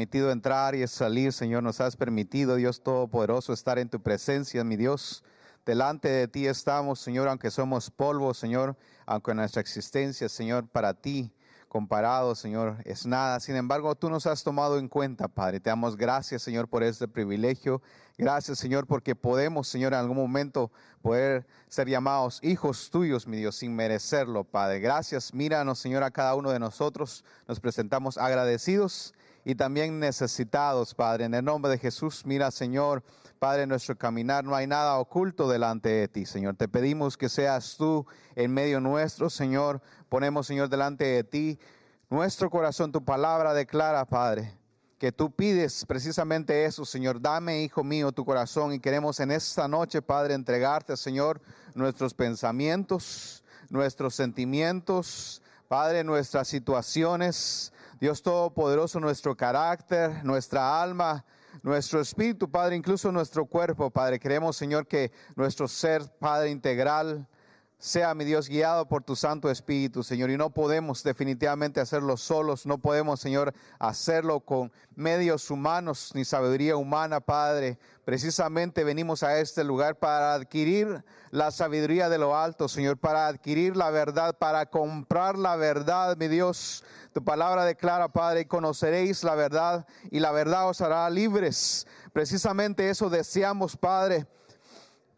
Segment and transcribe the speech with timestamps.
[0.00, 4.76] permitido entrar y salir, Señor, nos has permitido, Dios Todopoderoso, estar en tu presencia, mi
[4.76, 5.22] Dios.
[5.66, 11.34] Delante de ti estamos, Señor, aunque somos polvo, Señor, aunque nuestra existencia, Señor, para ti
[11.68, 13.40] comparado, Señor, es nada.
[13.40, 15.60] Sin embargo, tú nos has tomado en cuenta, Padre.
[15.60, 17.82] Te damos gracias, Señor, por este privilegio.
[18.16, 20.72] Gracias, Señor, porque podemos, Señor, en algún momento
[21.02, 24.80] poder ser llamados hijos tuyos, mi Dios, sin merecerlo, Padre.
[24.80, 25.34] Gracias.
[25.34, 27.22] Míranos, Señor, a cada uno de nosotros.
[27.46, 29.12] Nos presentamos agradecidos
[29.44, 31.24] y también necesitados, Padre.
[31.24, 33.02] En el nombre de Jesús, mira, Señor,
[33.38, 36.56] Padre, nuestro caminar no hay nada oculto delante de ti, Señor.
[36.56, 39.80] Te pedimos que seas tú en medio nuestro, Señor.
[40.08, 41.58] Ponemos, Señor, delante de ti
[42.10, 42.92] nuestro corazón.
[42.92, 44.52] Tu palabra declara, Padre,
[44.98, 47.22] que tú pides precisamente eso, Señor.
[47.22, 51.40] Dame, hijo mío, tu corazón y queremos en esta noche, Padre, entregarte, Señor,
[51.74, 57.72] nuestros pensamientos, nuestros sentimientos, Padre, nuestras situaciones.
[58.00, 61.22] Dios Todopoderoso, nuestro carácter, nuestra alma,
[61.62, 64.18] nuestro espíritu, Padre, incluso nuestro cuerpo, Padre.
[64.18, 67.28] Queremos, Señor, que nuestro ser, Padre, integral,
[67.80, 70.30] sea, mi Dios, guiado por tu Santo Espíritu, Señor.
[70.30, 76.76] Y no podemos definitivamente hacerlo solos, no podemos, Señor, hacerlo con medios humanos ni sabiduría
[76.76, 77.78] humana, Padre.
[78.04, 83.76] Precisamente venimos a este lugar para adquirir la sabiduría de lo alto, Señor, para adquirir
[83.76, 86.84] la verdad, para comprar la verdad, mi Dios.
[87.14, 91.86] Tu palabra declara, Padre, conoceréis la verdad y la verdad os hará libres.
[92.12, 94.26] Precisamente eso deseamos, Padre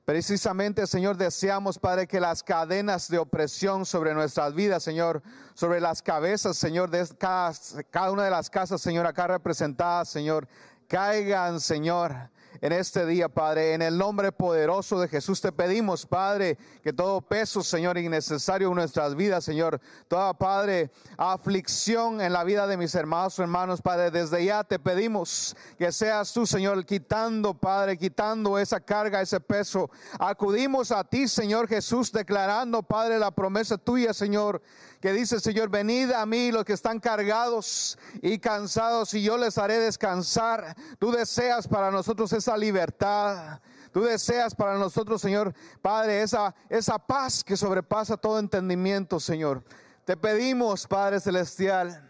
[0.04, 5.22] Precisamente, Señor, deseamos, Padre, que las cadenas de opresión sobre nuestras vidas, Señor,
[5.54, 10.48] sobre las cabezas, Señor, de cada, una de las casas, Señor, acá representadas, Señor,
[10.88, 13.74] caigan, Señor en este día, Padre.
[13.74, 18.74] En el nombre poderoso de Jesús te pedimos, Padre, que todo peso, Señor, innecesario en
[18.74, 24.44] nuestras vidas, Señor, toda, Padre, aflicción en la vida de mis hermanos hermanos, Padre, desde
[24.44, 29.90] ya te pedimos que seas tú, Señor, quitando, Padre, quitando esa carga, ese peso.
[30.18, 34.62] Acudimos a ti, Señor Jesús, declarando, Padre, la promesa tuya, Señor
[35.02, 39.58] que dice, Señor, venid a mí los que están cargados y cansados y yo les
[39.58, 40.76] haré descansar.
[41.00, 43.60] Tú deseas para nosotros esa libertad.
[43.90, 45.52] Tú deseas para nosotros, Señor,
[45.82, 49.64] Padre, esa, esa paz que sobrepasa todo entendimiento, Señor.
[50.04, 52.08] Te pedimos, Padre Celestial,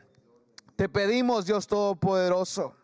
[0.76, 2.76] te pedimos, Dios Todopoderoso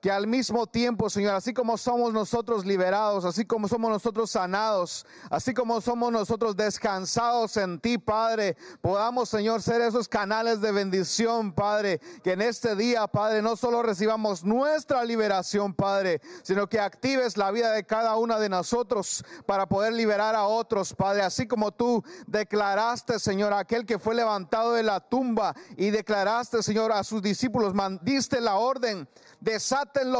[0.00, 5.06] que al mismo tiempo, Señor, así como somos nosotros liberados, así como somos nosotros sanados,
[5.30, 11.52] así como somos nosotros descansados en ti, Padre, podamos, Señor, ser esos canales de bendición,
[11.52, 17.36] Padre, que en este día, Padre, no solo recibamos nuestra liberación, Padre, sino que actives
[17.36, 21.72] la vida de cada una de nosotros para poder liberar a otros, Padre, así como
[21.72, 27.20] tú declaraste, Señor, aquel que fue levantado de la tumba y declaraste, Señor, a sus
[27.20, 29.08] discípulos, mandiste la orden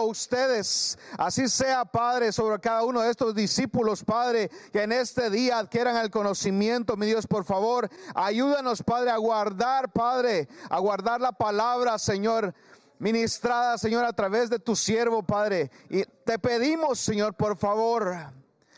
[0.03, 0.99] ustedes.
[1.17, 5.97] Así sea, Padre, sobre cada uno de estos discípulos, Padre, que en este día adquieran
[5.97, 11.99] el conocimiento, mi Dios, por favor, ayúdanos, Padre, a guardar, Padre, a guardar la palabra,
[11.99, 12.55] Señor
[12.99, 15.71] ministrada, Señor, a través de tu siervo, Padre.
[15.89, 18.17] Y te pedimos, Señor, por favor,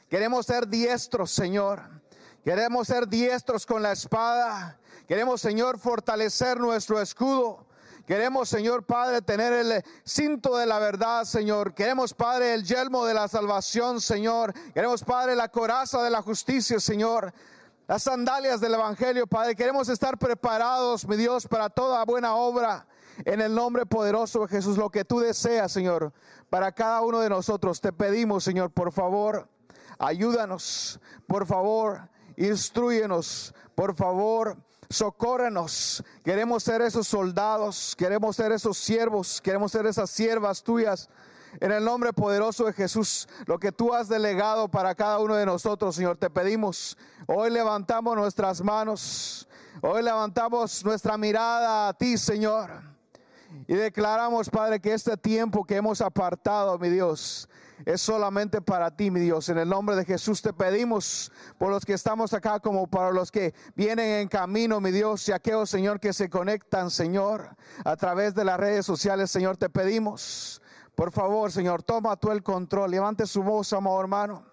[0.09, 1.83] queremos ser diestros, Señor.
[2.45, 4.79] Queremos ser diestros con la espada.
[5.07, 7.67] Queremos, Señor, fortalecer nuestro escudo.
[8.11, 11.75] Queremos, Señor Padre, tener el cinto de la verdad, Señor.
[11.75, 14.53] Queremos, Padre, el yelmo de la salvación, Señor.
[14.75, 17.33] Queremos, Padre, la coraza de la justicia, Señor.
[17.87, 19.55] Las sandalias del Evangelio, Padre.
[19.55, 22.85] Queremos estar preparados, mi Dios, para toda buena obra.
[23.25, 26.13] En el nombre poderoso de Jesús, lo que tú deseas, Señor,
[26.49, 27.81] para cada uno de nosotros.
[27.81, 29.49] Te pedimos, Señor, por favor,
[30.01, 30.99] ayúdanos.
[31.29, 33.55] Por favor, instruyenos.
[33.77, 34.57] Por favor,
[34.91, 36.03] Socórrenos.
[36.25, 41.09] Queremos ser esos soldados, queremos ser esos siervos, queremos ser esas siervas tuyas.
[41.61, 45.47] En el nombre poderoso de Jesús, lo que tú has delegado para cada uno de
[45.47, 46.99] nosotros, Señor, te pedimos.
[47.27, 49.49] Hoy levantamos nuestras manos,
[49.81, 52.83] hoy levantamos nuestra mirada a ti, Señor.
[53.69, 57.49] Y declaramos, Padre, que este tiempo que hemos apartado, mi Dios,
[57.85, 59.49] es solamente para ti, mi Dios.
[59.49, 63.31] En el nombre de Jesús te pedimos por los que estamos acá como para los
[63.31, 68.35] que vienen en camino, mi Dios, y aquellos, Señor, que se conectan, Señor, a través
[68.35, 70.61] de las redes sociales, Señor, te pedimos.
[70.95, 72.91] Por favor, Señor, toma tú el control.
[72.91, 74.45] Levante su voz, amado hermano.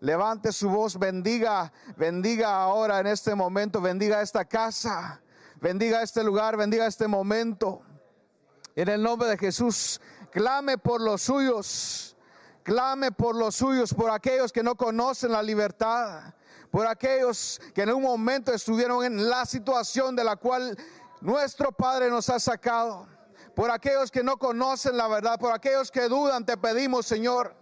[0.00, 5.22] Levante su voz, bendiga, bendiga ahora en este momento, bendiga esta casa,
[5.60, 7.82] bendiga este lugar, bendiga este momento.
[8.74, 10.00] En el nombre de Jesús,
[10.32, 12.16] clame por los suyos
[12.62, 16.32] Clame por los suyos, por aquellos que no conocen la libertad,
[16.70, 20.76] por aquellos que en un momento estuvieron en la situación de la cual
[21.20, 23.06] nuestro Padre nos ha sacado,
[23.54, 27.54] Por aquellos que no conocen la verdad, por aquellos que dudan, te pedimos, Señor.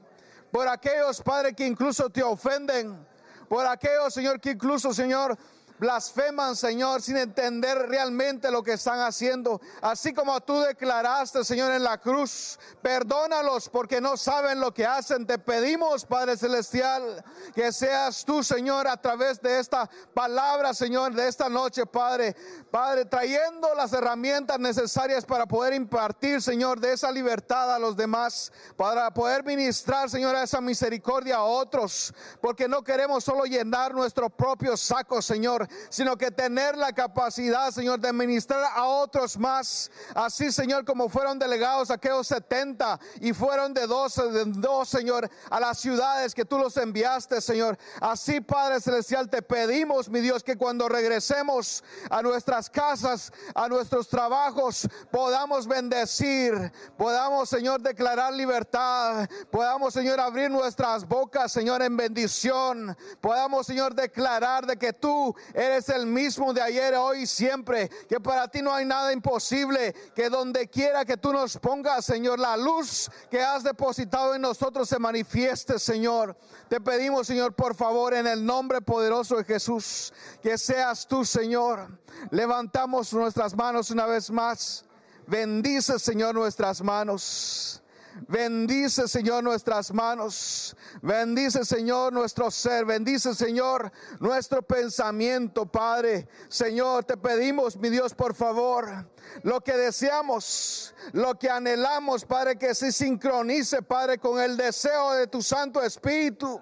[0.53, 3.05] Por aquellos, Padre, que incluso te ofenden.
[3.49, 5.37] Por aquellos, Señor, que incluso, Señor,
[5.81, 9.61] blasfeman, Señor, sin entender realmente lo que están haciendo.
[9.81, 15.27] Así como tú declaraste, Señor, en la cruz, perdónalos porque no saben lo que hacen.
[15.27, 17.25] Te pedimos, Padre Celestial,
[17.55, 22.37] que seas tú, Señor, a través de esta palabra, Señor, de esta noche, Padre.
[22.71, 28.53] Padre, trayendo las herramientas necesarias para poder impartir, Señor, de esa libertad a los demás,
[28.77, 32.13] para poder ministrar, Señor, esa misericordia a otros,
[32.43, 38.01] porque no queremos solo llenar nuestro propio saco, Señor, sino que tener la capacidad, Señor,
[38.01, 39.91] de ministrar a otros más.
[40.15, 45.61] Así, Señor, como fueron delegados aquellos 70 y fueron de dos, de dos, Señor, a
[45.61, 47.79] las ciudades que tú los enviaste, Señor.
[48.01, 54.09] Así, Padre Celestial, te pedimos, mi Dios, que cuando regresemos a nuestras casas, a nuestros
[54.09, 62.97] trabajos, podamos bendecir, podamos, Señor, declarar libertad, podamos, Señor, abrir nuestras bocas, Señor, en bendición,
[63.21, 67.91] podamos, Señor, declarar de que tú Eres el mismo de ayer, hoy y siempre.
[68.09, 69.95] Que para ti no hay nada imposible.
[70.15, 74.89] Que donde quiera que tú nos pongas, Señor, la luz que has depositado en nosotros
[74.89, 76.35] se manifieste, Señor.
[76.71, 81.91] Te pedimos, Señor, por favor, en el nombre poderoso de Jesús, que seas tú, Señor.
[82.31, 84.87] Levantamos nuestras manos una vez más.
[85.27, 87.83] Bendice, Señor, nuestras manos.
[88.29, 90.77] Bendice, Señor, nuestras manos.
[91.03, 92.85] Bendice, Señor, nuestro ser.
[92.85, 96.29] Bendice, Señor, nuestro pensamiento, Padre.
[96.49, 99.07] Señor, te pedimos, mi Dios, por favor,
[99.43, 105.27] lo que deseamos, lo que anhelamos, Padre, que se sincronice, Padre, con el deseo de
[105.27, 106.61] tu Santo Espíritu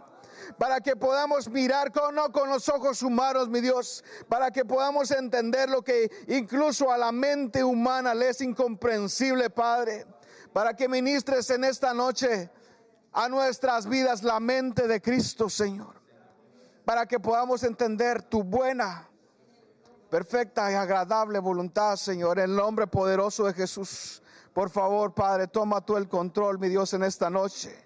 [0.57, 5.11] para que podamos mirar con, no con los ojos humanos, mi Dios, para que podamos
[5.11, 10.07] entender lo que incluso a la mente humana le es incomprensible, Padre
[10.53, 12.51] para que ministres en esta noche
[13.13, 15.95] a nuestras vidas la mente de Cristo, Señor,
[16.85, 19.09] para que podamos entender tu buena,
[20.11, 24.23] perfecta y agradable voluntad, Señor, en el nombre poderoso de Jesús.
[24.55, 27.77] Por favor, Padre, toma tú el control, mi Dios, en esta noche.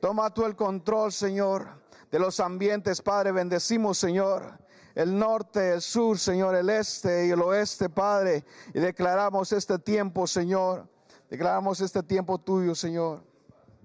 [0.00, 1.68] Toma tú el control, Señor,
[2.10, 3.32] de los ambientes, Padre.
[3.32, 4.58] Bendecimos, Señor,
[4.94, 8.44] el norte, el sur, Señor, el este y el oeste, Padre.
[8.72, 10.88] Y declaramos este tiempo, Señor
[11.30, 13.22] Declaramos este tiempo tuyo, Señor.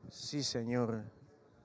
[0.09, 1.03] Sí, Señor.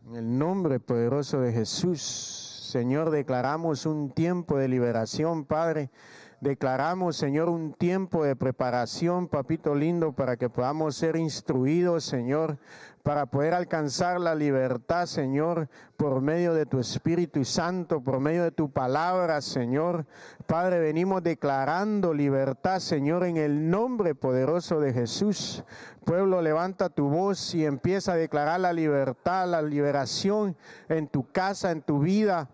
[0.06, 5.90] En el nombre poderoso de Jesús, Señor, declaramos un tiempo de liberación, Padre.
[6.40, 12.58] Declaramos, Señor, un tiempo de preparación, papito lindo, para que podamos ser instruidos, Señor,
[13.02, 18.52] para poder alcanzar la libertad, Señor, por medio de tu Espíritu Santo, por medio de
[18.52, 20.06] tu palabra, Señor.
[20.46, 25.64] Padre, venimos declarando libertad, Señor, en el nombre poderoso de Jesús.
[26.04, 30.56] Pueblo, levanta tu voz y empieza a declarar la libertad, la liberación
[30.88, 32.48] en tu casa, en tu vida,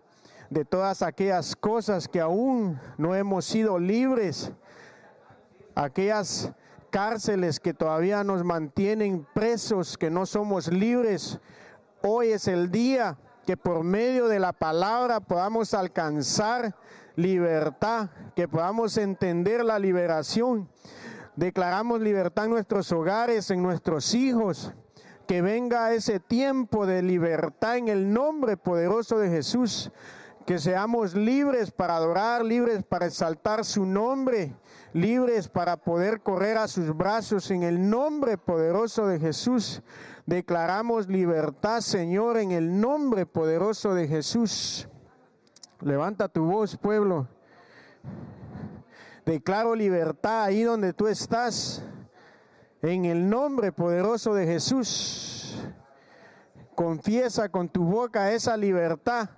[0.49, 4.51] de todas aquellas cosas que aún no hemos sido libres,
[5.75, 6.51] aquellas
[6.89, 11.39] cárceles que todavía nos mantienen presos, que no somos libres.
[12.01, 16.75] Hoy es el día que por medio de la palabra podamos alcanzar
[17.15, 20.69] libertad, que podamos entender la liberación.
[21.35, 24.73] Declaramos libertad en nuestros hogares, en nuestros hijos.
[25.27, 29.91] Que venga ese tiempo de libertad en el nombre poderoso de Jesús.
[30.45, 34.53] Que seamos libres para adorar, libres para exaltar su nombre
[34.95, 39.81] libres para poder correr a sus brazos en el nombre poderoso de Jesús.
[40.25, 44.87] Declaramos libertad, Señor, en el nombre poderoso de Jesús.
[45.81, 47.27] Levanta tu voz, pueblo.
[49.25, 51.83] Declaro libertad ahí donde tú estás,
[52.81, 55.57] en el nombre poderoso de Jesús.
[56.73, 59.29] Confiesa con tu boca esa libertad.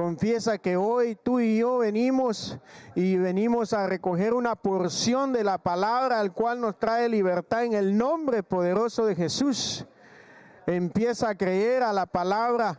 [0.00, 2.58] Confiesa que hoy tú y yo venimos
[2.94, 7.74] y venimos a recoger una porción de la palabra al cual nos trae libertad en
[7.74, 9.84] el nombre poderoso de Jesús.
[10.66, 12.78] Empieza a creer a la palabra.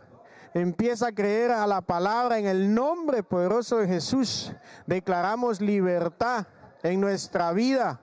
[0.55, 4.51] Empieza a creer a la palabra en el nombre poderoso de Jesús.
[4.87, 6.47] Declaramos libertad
[6.81, 8.01] en nuestra vida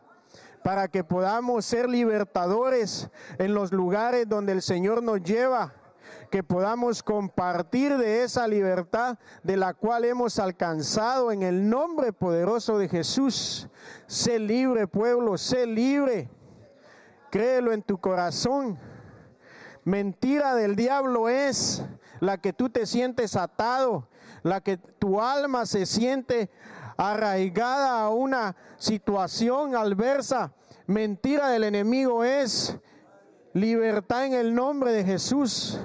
[0.63, 5.73] para que podamos ser libertadores en los lugares donde el Señor nos lleva
[6.31, 12.79] que podamos compartir de esa libertad de la cual hemos alcanzado en el nombre poderoso
[12.79, 13.69] de Jesús.
[14.07, 16.29] Sé libre, pueblo, sé libre.
[17.31, 18.79] Créelo en tu corazón.
[19.85, 21.83] Mentira del diablo es
[22.21, 24.09] la que tú te sientes atado,
[24.43, 26.51] la que tu alma se siente
[26.97, 30.53] arraigada a una situación adversa
[30.89, 32.75] Mentira del enemigo es
[33.53, 35.79] libertad en el nombre de Jesús.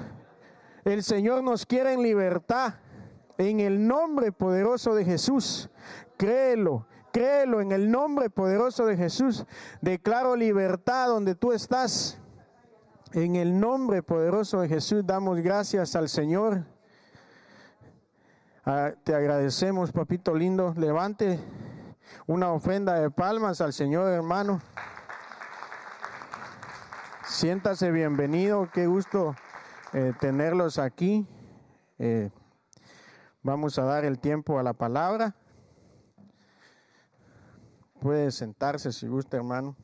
[0.84, 2.74] El Señor nos quiere en libertad,
[3.38, 5.70] en el nombre poderoso de Jesús.
[6.18, 9.46] Créelo, créelo en el nombre poderoso de Jesús.
[9.80, 12.18] Declaro libertad donde tú estás.
[13.12, 16.66] En el nombre poderoso de Jesús damos gracias al Señor.
[18.66, 20.74] Ah, te agradecemos, papito lindo.
[20.76, 21.40] Levante
[22.26, 24.60] una ofrenda de palmas al Señor, hermano.
[27.26, 29.34] Siéntase bienvenido, qué gusto
[29.94, 31.26] eh, tenerlos aquí.
[31.98, 32.30] Eh,
[33.42, 35.36] vamos a dar el tiempo a la palabra.
[38.00, 39.76] Puede sentarse si gusta, hermano.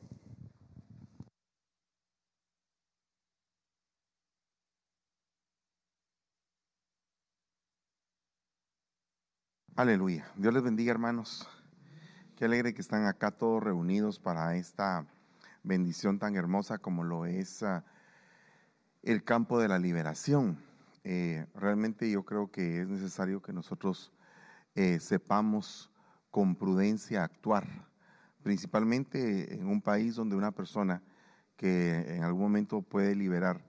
[9.77, 10.29] Aleluya.
[10.35, 11.47] Dios les bendiga, hermanos.
[12.35, 15.07] Qué alegre que están acá todos reunidos para esta
[15.63, 17.81] bendición tan hermosa como lo es uh,
[19.03, 20.57] el campo de la liberación.
[21.03, 24.11] Eh, realmente yo creo que es necesario que nosotros
[24.75, 25.91] eh, sepamos
[26.29, 27.67] con prudencia actuar,
[28.43, 31.01] principalmente en un país donde una persona
[31.57, 33.61] que en algún momento puede liberar,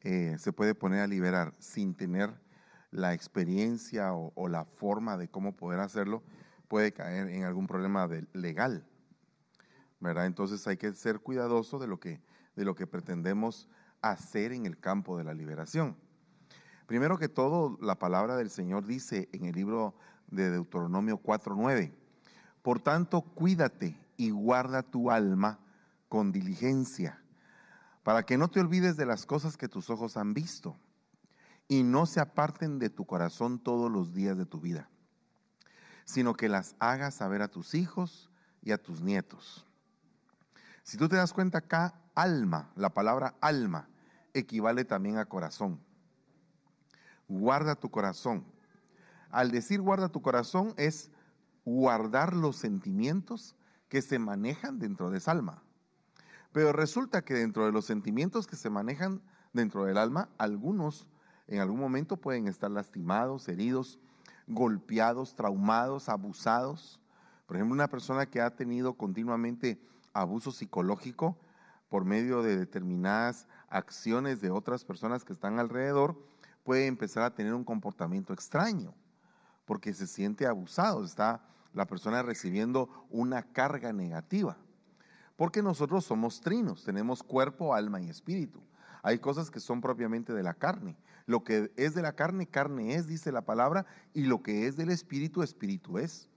[0.00, 2.30] eh, se puede poner a liberar sin tener
[2.90, 6.22] la experiencia o, la forma de cómo poder hacerlo,
[6.68, 8.86] puede caer en algún problema de, legal.
[10.00, 10.26] ¿verdad?
[10.26, 12.20] Entonces hay que ser cuidadoso de lo que,
[12.56, 13.68] de lo que pretendemos
[14.02, 15.96] hacer en el campo de la liberación.
[16.86, 19.94] Primero que todo, la palabra del Señor dice en el libro
[20.26, 21.92] de Deuteronomio 4:9,
[22.62, 25.58] por tanto, cuídate y guarda tu alma
[26.08, 27.22] con diligencia,
[28.02, 30.76] para que no te olvides de las cosas que tus ojos han visto
[31.68, 34.90] y no se aparten de tu corazón todos los días de tu vida,
[36.04, 38.30] sino que las hagas saber a tus hijos
[38.60, 39.66] y a tus nietos.
[40.82, 43.88] Si tú te das cuenta acá, alma, la palabra alma,
[44.34, 45.80] equivale también a corazón.
[47.28, 48.44] Guarda tu corazón.
[49.30, 51.10] Al decir guarda tu corazón es
[51.64, 53.56] guardar los sentimientos
[53.88, 55.62] que se manejan dentro de esa alma.
[56.52, 59.22] Pero resulta que dentro de los sentimientos que se manejan
[59.52, 61.06] dentro del alma, algunos
[61.46, 63.98] en algún momento pueden estar lastimados, heridos,
[64.46, 67.00] golpeados, traumados, abusados.
[67.46, 69.80] Por ejemplo, una persona que ha tenido continuamente
[70.12, 71.38] abuso psicológico
[71.88, 76.16] por medio de determinadas acciones de otras personas que están alrededor,
[76.62, 78.94] puede empezar a tener un comportamiento extraño,
[79.64, 84.56] porque se siente abusado, está la persona recibiendo una carga negativa.
[85.36, 88.60] Porque nosotros somos trinos, tenemos cuerpo, alma y espíritu.
[89.02, 90.96] Hay cosas que son propiamente de la carne.
[91.26, 94.76] Lo que es de la carne, carne es, dice la palabra, y lo que es
[94.76, 96.28] del espíritu, espíritu es.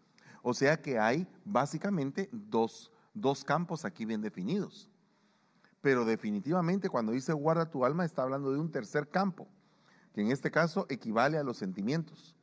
[0.42, 4.90] O sea que hay básicamente dos, dos campos aquí bien definidos.
[5.86, 9.48] Pero definitivamente cuando dice guarda tu alma está hablando de un tercer campo,
[10.16, 12.36] que en este caso equivale a los sentimientos.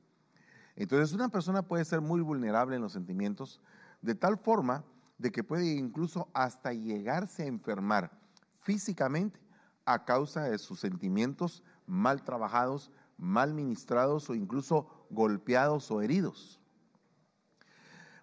[0.77, 3.61] Entonces una persona puede ser muy vulnerable en los sentimientos
[4.01, 4.85] de tal forma
[5.19, 8.13] de que puede incluso hasta llegarse a enfermar
[8.61, 9.41] físicamente
[9.87, 16.61] a causa de sus sentimientos mal trabajados, mal ministrados o incluso golpeados o heridos.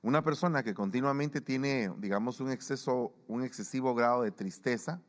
[0.02, 5.02] Una persona que continuamente tiene, digamos, un exceso, un excesivo grado de tristeza,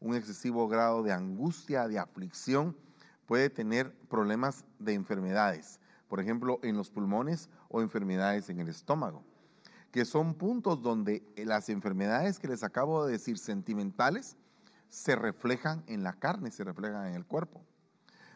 [0.00, 2.76] un excesivo grado de angustia, de aflicción,
[3.26, 9.24] puede tener problemas de enfermedades, por ejemplo, en los pulmones o enfermedades en el estómago,
[9.90, 14.36] que son puntos donde las enfermedades que les acabo de decir sentimentales
[14.88, 17.60] se reflejan en la carne, se reflejan en el cuerpo.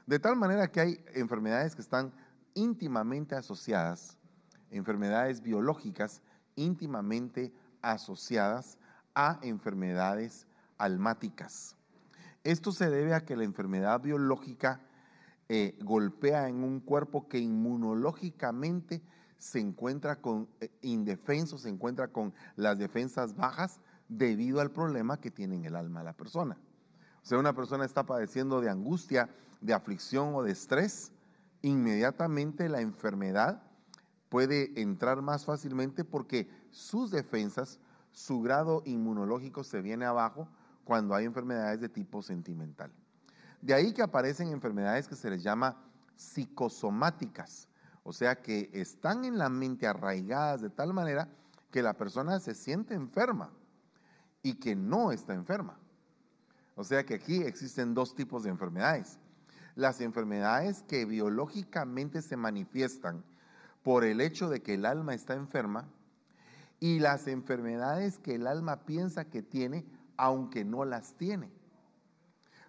[0.07, 2.13] De tal manera que hay enfermedades que están
[2.55, 4.19] íntimamente asociadas,
[4.71, 6.23] enfermedades biológicas
[6.57, 8.77] íntimamente asociadas
[9.15, 10.47] a enfermedades
[10.81, 11.77] almáticas.
[12.43, 14.81] Esto se debe a que la enfermedad biológica
[15.49, 19.03] eh, golpea en un cuerpo que inmunológicamente
[19.37, 25.31] se encuentra con eh, indefenso, se encuentra con las defensas bajas debido al problema que
[25.31, 26.57] tiene en el alma la persona.
[27.23, 29.29] O sea, una persona está padeciendo de angustia,
[29.61, 31.13] de aflicción o de estrés,
[31.63, 33.63] inmediatamente la enfermedad
[34.31, 37.79] puede entrar más fácilmente porque sus defensas,
[38.13, 40.49] su grado inmunológico se viene abajo
[40.85, 42.91] cuando hay enfermedades de tipo sentimental.
[43.61, 45.77] De ahí que aparecen enfermedades que se les llama
[46.17, 47.69] psicosomáticas,
[48.03, 51.29] o sea que están en la mente arraigadas de tal manera
[51.71, 53.51] que la persona se siente enferma
[54.43, 55.79] y que no está enferma.
[56.75, 59.19] O sea que aquí existen dos tipos de enfermedades.
[59.75, 63.23] Las enfermedades que biológicamente se manifiestan
[63.83, 65.89] por el hecho de que el alma está enferma
[66.81, 69.85] y las enfermedades que el alma piensa que tiene,
[70.21, 71.51] aunque no las tiene.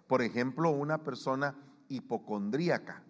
[0.06, 1.54] Por ejemplo, una persona
[1.88, 3.02] hipocondríaca,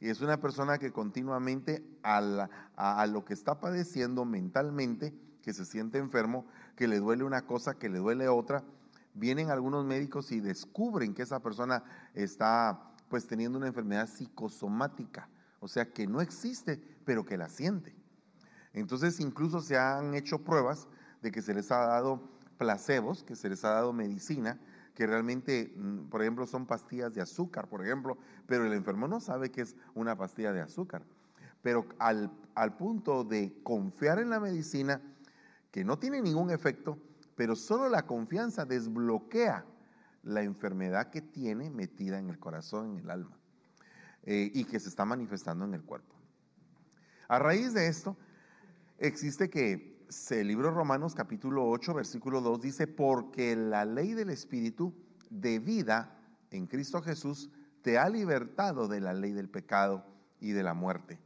[0.00, 5.96] es una persona que continuamente a, a, lo que está padeciendo mentalmente, que se siente
[5.96, 6.44] enfermo,
[6.76, 8.62] que le duele una cosa, que le duele otra,
[9.14, 15.30] vienen algunos médicos y descubren que esa persona está pues teniendo una enfermedad psicosomática,
[15.60, 17.96] o sea que no existe, pero que la siente.
[18.74, 20.86] Entonces incluso se han hecho pruebas
[21.22, 24.58] de que se les ha dado placebos, que se les ha dado medicina,
[24.94, 29.20] que realmente, mm, por ejemplo, son pastillas de azúcar, por ejemplo, pero el enfermo no
[29.20, 31.02] sabe que es una pastilla de azúcar.
[31.62, 35.00] Pero al, al punto de confiar en la medicina,
[35.70, 36.98] que no tiene ningún efecto,
[37.36, 39.64] pero solo la confianza desbloquea
[40.22, 43.36] la enfermedad que tiene metida en el corazón, en el alma,
[44.22, 46.14] eh, y que se está manifestando en el cuerpo.
[47.28, 48.16] A raíz de esto,
[48.98, 49.93] existe que
[50.30, 54.94] el libro de Romanos capítulo 8, versículo 2 dice, porque la ley del Espíritu
[55.30, 56.18] de vida
[56.50, 57.50] en Cristo Jesús
[57.82, 60.04] te ha libertado de la ley del pecado
[60.40, 61.18] y de la muerte.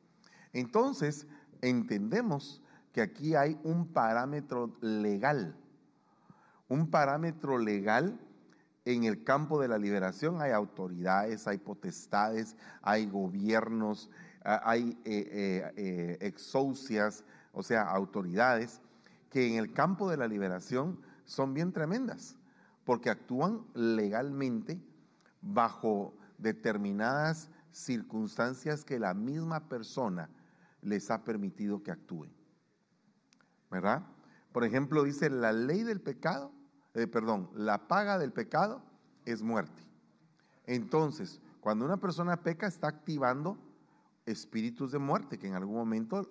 [0.52, 1.26] Entonces,
[1.60, 5.56] entendemos que aquí hay un parámetro legal
[6.68, 8.20] un parámetro legal
[8.84, 10.40] en el campo de la liberación.
[10.40, 14.10] Hay autoridades, hay potestades, hay gobiernos,
[14.42, 16.32] hay eh, eh, eh
[17.52, 18.80] o sea, autoridades,
[19.30, 22.36] que en el campo de la liberación son bien tremendas,
[22.84, 24.80] porque actúan legalmente
[25.42, 30.30] bajo determinadas circunstancias que la misma persona
[30.80, 32.32] les ha permitido que actúen.
[33.70, 34.02] ¿Verdad?
[34.52, 36.52] Por ejemplo, dice la ley del pecado
[36.98, 38.82] eh, perdón, la paga del pecado
[39.24, 39.82] es muerte.
[40.66, 43.56] Entonces, cuando una persona peca, está activando
[44.26, 46.28] espíritus de muerte que en algún momento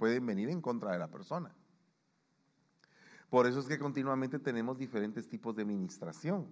[0.00, 1.54] pueden venir en contra de la persona.
[3.28, 6.46] Por eso es que continuamente tenemos diferentes tipos de ministración.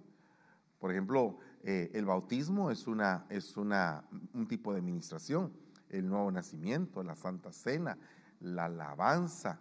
[0.77, 4.03] Por ejemplo, eh, el bautismo es, una, es una,
[4.35, 5.51] un tipo de ministración,
[5.89, 7.97] el nuevo nacimiento, la santa cena,
[8.39, 9.59] la alabanza,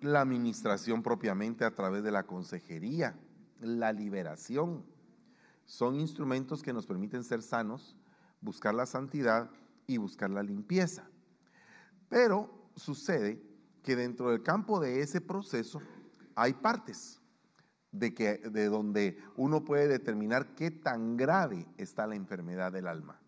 [0.00, 3.18] la administración propiamente a través de la consejería,
[3.60, 4.86] la liberación.
[5.64, 7.96] Son instrumentos que nos permiten ser sanos,
[8.40, 9.50] buscar la santidad
[9.88, 11.10] y buscar la limpieza.
[12.08, 13.42] Pero sucede
[13.82, 15.80] que dentro del campo de ese proceso
[16.34, 17.20] hay partes
[17.90, 23.20] de, que, de donde uno puede determinar qué tan grave está la enfermedad del alma.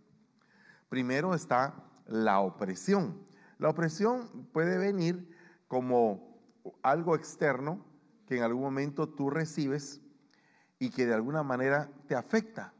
[0.89, 1.75] Primero está
[2.07, 3.27] la opresión.
[3.59, 6.39] La opresión puede venir como
[6.83, 7.85] algo externo
[8.27, 10.01] que en algún momento tú recibes
[10.79, 12.75] y que de alguna manera te afecta,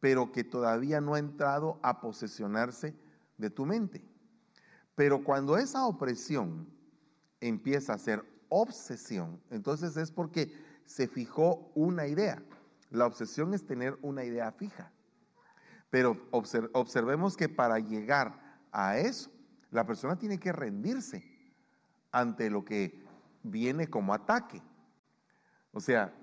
[0.00, 2.96] pero que todavía no ha entrado a posesionarse
[3.36, 4.11] de tu mente.
[4.94, 6.68] Pero cuando esa opresión
[7.40, 10.52] empieza a ser obsesión, entonces es porque
[10.84, 12.42] se fijó una idea.
[12.90, 14.92] La obsesión es tener una idea fija.
[15.90, 19.30] Pero observemos que para llegar a eso,
[19.70, 21.24] la persona tiene que rendirse
[22.10, 23.02] ante lo que
[23.42, 24.62] viene como ataque.
[25.72, 26.14] O sea,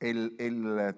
[0.00, 0.36] el,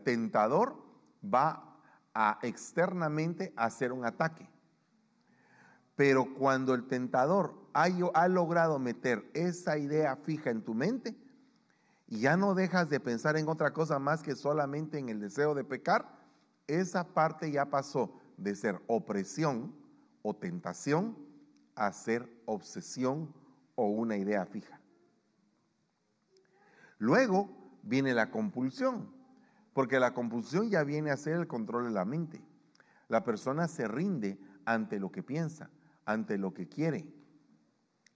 [0.05, 0.83] tentador
[1.23, 1.79] va
[2.15, 4.49] a externamente hacer un ataque.
[5.97, 11.17] Pero cuando el tentador ha, logrado meter esa idea fija en tu mente,
[12.07, 15.55] y ya no dejas de pensar en otra cosa más que solamente en el deseo
[15.55, 16.07] de pecar,
[16.67, 19.75] esa parte ya pasó de ser opresión
[20.23, 21.17] o tentación
[21.75, 23.35] a ser obsesión
[23.75, 24.81] o una idea fija.
[26.99, 27.51] Luego
[27.83, 29.11] viene la compulsión,
[29.73, 32.41] porque la compulsión ya viene a ser el control de la mente.
[33.09, 35.71] La persona se rinde ante lo que piensa,
[36.07, 37.07] ante lo que quiere,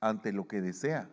[0.00, 1.10] ante lo que desea.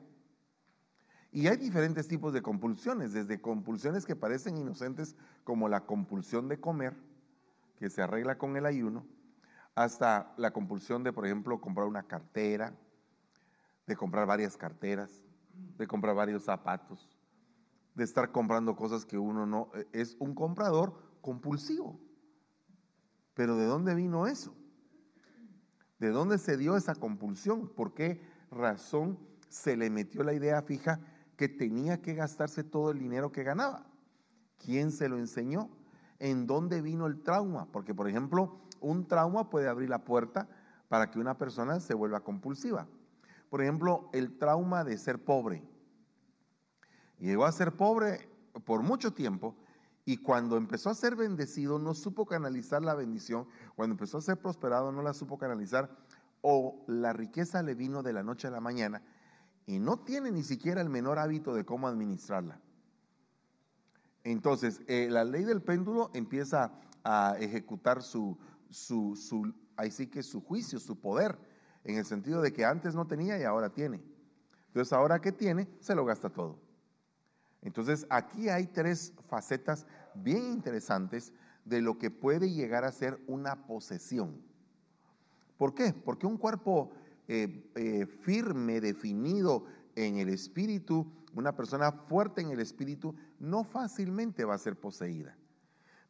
[1.32, 6.60] Y hay diferentes tipos de compulsiones, desde compulsiones que parecen inocentes como la compulsión de
[6.60, 6.96] comer,
[7.78, 9.06] que se arregla con el ayuno,
[9.76, 12.74] hasta la compulsión de, por ejemplo, comprar una cartera,
[13.86, 15.12] de comprar varias carteras,
[15.78, 17.20] de comprar varios zapatos,
[17.94, 22.00] de estar comprando cosas que uno no, eh, es un comprador compulsivo.
[23.34, 24.56] Pero ¿de dónde vino eso?
[26.00, 27.68] ¿De dónde se dio esa compulsión?
[27.70, 29.18] ¿Por qué razón
[29.50, 31.00] se le metió la idea fija
[31.36, 33.88] que tenía que gastarse todo el dinero que ganaba?
[34.58, 35.70] ¿Quién se lo enseñó?
[36.20, 37.68] ¿En dónde vino el trauma?
[37.72, 40.48] Porque, por ejemplo, un trauma puede abrir la puerta
[40.88, 42.88] para que una persona se vuelva compulsiva.
[43.50, 45.64] Por ejemplo, el trauma de ser pobre
[47.20, 48.30] llegó a ser pobre
[48.66, 49.56] por mucho tiempo
[50.08, 54.38] y cuando empezó a ser bendecido no supo canalizar la bendición, cuando empezó a ser
[54.38, 55.94] prosperado no la supo canalizar
[56.40, 59.02] o la riqueza le vino de la noche a la mañana
[59.66, 62.58] y no tiene ni siquiera el menor hábito de cómo administrarla.
[64.24, 66.72] Entonces, eh, la ley del péndulo empieza
[67.04, 68.38] a ejecutar su,
[68.70, 71.38] su, su, ahí sí que su juicio, su poder,
[71.84, 74.02] en el sentido de que antes no tenía y ahora tiene.
[74.68, 76.62] Entonces, ahora que tiene, se lo gasta todo.
[77.62, 79.86] Entonces, aquí hay tres facetas
[80.24, 81.34] bien interesantes
[81.66, 84.42] de lo que puede llegar a ser una posesión.
[85.58, 85.94] ¿Por qué?
[85.94, 86.92] Porque un cuerpo
[87.28, 94.46] eh, eh, firme, definido en el espíritu, una persona fuerte en el espíritu, no fácilmente
[94.46, 95.38] va a ser poseída.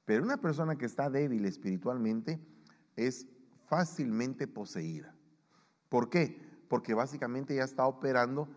[0.06, 2.39] Pero una persona que está débil espiritualmente
[2.96, 3.28] es
[3.67, 5.15] fácilmente poseída.
[5.89, 6.39] ¿Por qué?
[6.70, 8.48] Porque básicamente ya está operando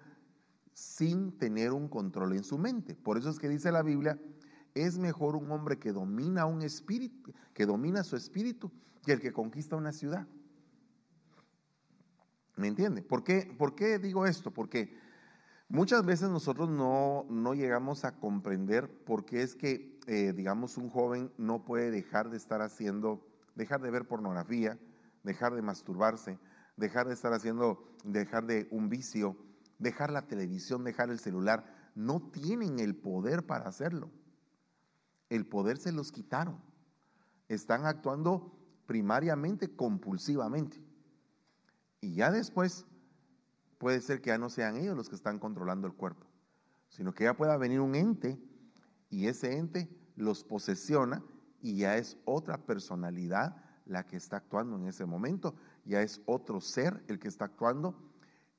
[0.72, 2.94] sin tener un control en su mente.
[2.94, 4.18] Por eso es que dice la Biblia,
[4.74, 8.70] es mejor un hombre que domina un espíritu, que domina su espíritu,
[9.04, 10.26] que el que conquista una ciudad.
[12.56, 13.02] ¿Me entiende?
[13.02, 14.50] ¿Por qué, ¿Por qué digo esto?
[14.50, 14.94] Porque
[15.68, 20.90] muchas veces nosotros no, no llegamos a comprender por qué es que, eh, digamos, un
[20.90, 24.78] joven no puede dejar de estar haciendo, dejar de ver pornografía,
[25.22, 26.38] dejar de masturbarse,
[26.76, 29.36] dejar de estar haciendo, dejar de un vicio,
[29.78, 31.64] dejar la televisión, dejar el celular.
[31.94, 34.10] No tienen el poder para hacerlo.
[35.30, 36.60] El poder se los quitaron.
[37.48, 38.52] Están actuando
[38.86, 40.84] primariamente compulsivamente.
[42.00, 42.86] Y ya después
[43.78, 46.26] puede ser que ya no sean ellos los que están controlando el cuerpo,
[46.88, 48.38] sino que ya pueda venir un ente
[49.08, 51.22] y ese ente los posesiona
[51.62, 56.60] y ya es otra personalidad la que está actuando en ese momento, ya es otro
[56.60, 57.96] ser el que está actuando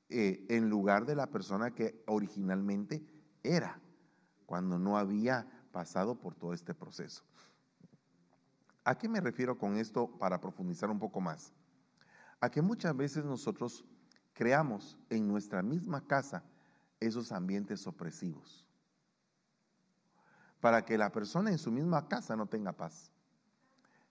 [0.08, 3.02] eh, en lugar de la persona que originalmente
[3.42, 3.80] era,
[4.44, 7.24] cuando no había pasado por todo este proceso.
[8.84, 11.52] ¿A qué me refiero con esto para profundizar un poco más?
[12.42, 13.84] a que muchas veces nosotros
[14.34, 16.42] creamos en nuestra misma casa
[16.98, 18.66] esos ambientes opresivos.
[20.60, 23.12] Para que la persona en su misma casa no tenga paz,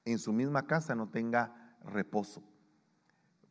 [0.05, 2.41] en su misma casa no tenga reposo.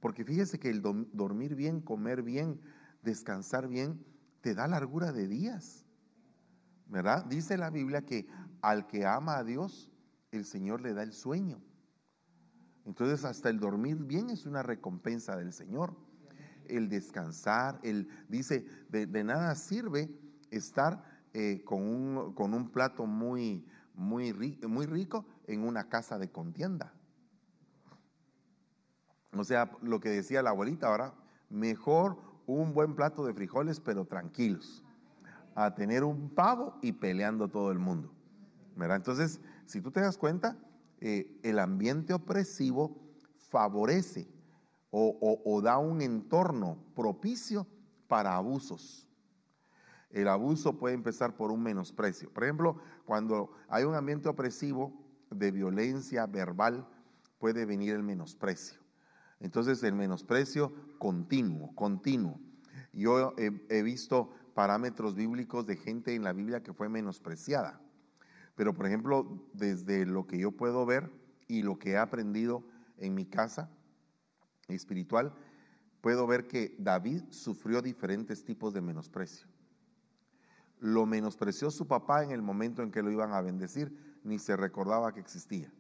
[0.00, 2.58] Porque fíjese que el dormir bien, comer bien,
[3.02, 4.02] descansar bien,
[4.40, 5.84] te da largura de días.
[6.90, 7.24] ¿Verdad?
[7.26, 8.26] Dice la Biblia que
[8.62, 9.90] al que ama a Dios,
[10.32, 11.62] el Señor le da el sueño.
[12.84, 15.96] Entonces hasta el dormir bien es una recompensa del Señor.
[16.66, 20.10] El descansar, el dice, de, nada sirve
[20.50, 24.32] estar eh, con, un, con, un, plato muy, muy,
[24.66, 26.92] muy rico en una casa de contienda.
[29.32, 31.14] O sea, lo que decía la abuelita ahora,
[31.48, 34.84] mejor un buen plato de frijoles pero tranquilos,
[35.64, 38.12] a tener un pavo y peleando todo el mundo.
[38.76, 38.96] ¿verdad?
[38.96, 40.56] Entonces, si tú te das cuenta,
[41.00, 42.98] eh, el ambiente opresivo
[43.50, 44.28] favorece
[44.92, 47.66] o, da un entorno propicio
[48.08, 49.06] para abusos.
[50.10, 52.32] El abuso puede empezar por un menosprecio.
[52.32, 54.92] Por ejemplo, cuando hay un ambiente opresivo
[55.30, 56.88] de violencia verbal,
[57.38, 58.80] puede venir el menosprecio.
[59.38, 62.40] Entonces, el menosprecio continuo, continuo.
[62.92, 67.80] Yo he visto parámetros bíblicos de gente en la Biblia que fue menospreciada.
[68.54, 71.10] Pero, por ejemplo, desde lo que yo puedo ver
[71.48, 72.64] y lo que he aprendido
[72.98, 73.70] en mi casa
[74.68, 75.34] espiritual,
[76.00, 79.46] puedo ver que David sufrió diferentes tipos de menosprecio.
[80.78, 84.56] Lo menospreció su papá en el momento en que lo iban a bendecir, ni se
[84.56, 85.72] recordaba que existía.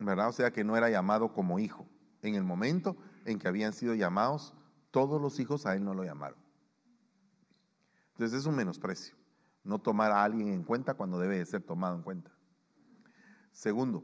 [0.00, 0.28] ¿Verdad?
[0.28, 1.86] O sea que no era llamado como hijo.
[2.22, 4.54] En el momento en que habían sido llamados,
[4.90, 6.47] todos los hijos a él no lo llamaron.
[8.18, 9.16] Entonces es un menosprecio
[9.68, 12.32] no tomar a alguien en cuenta cuando debe de ser tomado en cuenta.
[13.52, 14.02] Segundo,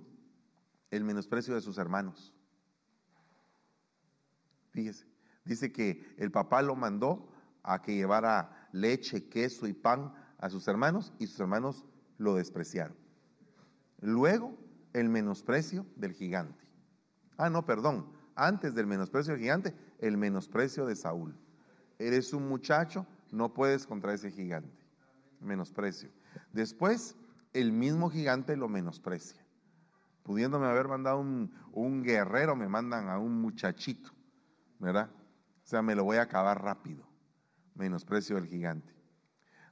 [0.90, 2.34] el menosprecio de sus hermanos.
[4.72, 5.06] Fíjese,
[5.44, 7.28] dice que el papá lo mandó
[7.62, 11.86] a que llevara leche, queso y pan a sus hermanos y sus hermanos
[12.18, 12.96] lo despreciaron.
[14.00, 14.58] Luego,
[14.92, 16.62] el menosprecio del gigante.
[17.38, 18.12] Ah, no, perdón.
[18.36, 21.34] Antes del menosprecio del gigante, el menosprecio de Saúl.
[21.98, 24.84] Eres un muchacho, no puedes contra ese gigante
[25.44, 26.10] menosprecio.
[26.52, 27.16] Después,
[27.52, 29.44] el mismo gigante lo menosprecia.
[30.22, 34.10] Pudiéndome haber mandado un, guerrero, me mandan a un muchachito,
[34.78, 35.10] ¿verdad?
[35.62, 37.06] O sea, me lo voy a acabar rápido.
[37.74, 38.94] Menosprecio del gigante.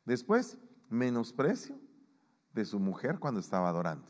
[0.05, 0.59] Después,
[0.91, 1.79] menosprecio
[2.53, 4.07] de su mujer cuando estaba adorando.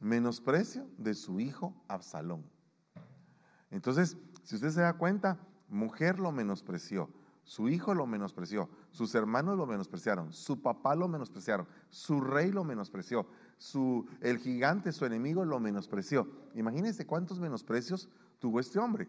[0.00, 2.44] Menosprecio de su hijo Absalón.
[3.70, 7.10] Entonces, si usted se da cuenta, mujer lo menospreció,
[7.46, 12.62] su hijo lo menospreció, sus hermanos lo menospreciaron, su papá lo menospreciaron, su rey lo
[12.62, 16.28] menospreció, su, el gigante, su enemigo, lo menospreció.
[16.54, 19.08] Imagínense cuántos menosprecios tuvo este hombre.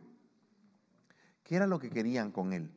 [1.44, 2.72] ¿Qué era lo que querían con él?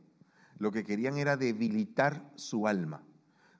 [0.60, 3.02] lo que querían era debilitar su alma,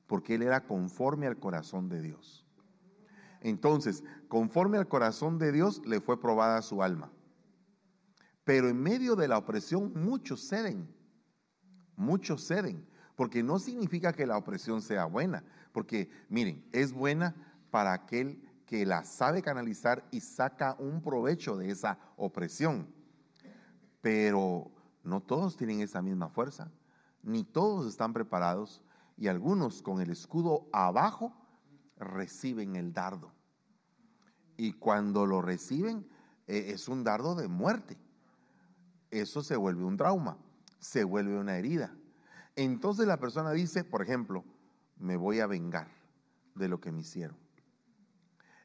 [0.07, 2.47] porque él era conforme al corazón de Dios.
[3.41, 7.11] Entonces, conforme al corazón de Dios, le fue probada su alma.
[8.45, 10.95] Pero en medio de la opresión, muchos ceden.
[12.01, 12.87] Muchos ceden.
[13.15, 15.45] Porque no significa que la opresión sea buena.
[15.73, 17.37] Porque, miren, es buena
[17.71, 22.89] para aquel que la sabe canalizar y saca un provecho de esa opresión.
[24.01, 24.71] Pero
[25.03, 26.71] no todos tienen esa misma fuerza,
[27.23, 28.83] ni todos están preparados
[29.17, 31.35] y algunos con el escudo abajo
[31.99, 33.33] reciben el dardo.
[34.57, 36.09] Y cuando lo reciben
[36.47, 37.99] eh, es un dardo de muerte.
[39.11, 40.39] Eso se vuelve un trauma,
[40.81, 41.95] se vuelve una herida.
[42.57, 44.45] Entonces la persona dice, por ejemplo,
[44.99, 45.89] me voy a vengar
[46.55, 47.37] de lo que me hicieron.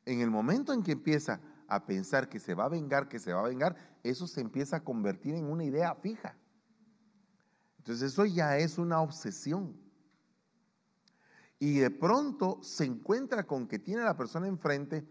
[0.05, 3.33] En el momento en que empieza a pensar que se va a vengar, que se
[3.33, 6.35] va a vengar, eso se empieza a convertir en una idea fija.
[7.77, 9.75] Entonces eso ya es una obsesión.
[11.59, 15.07] Y de pronto se encuentra con que tiene a la persona enfrente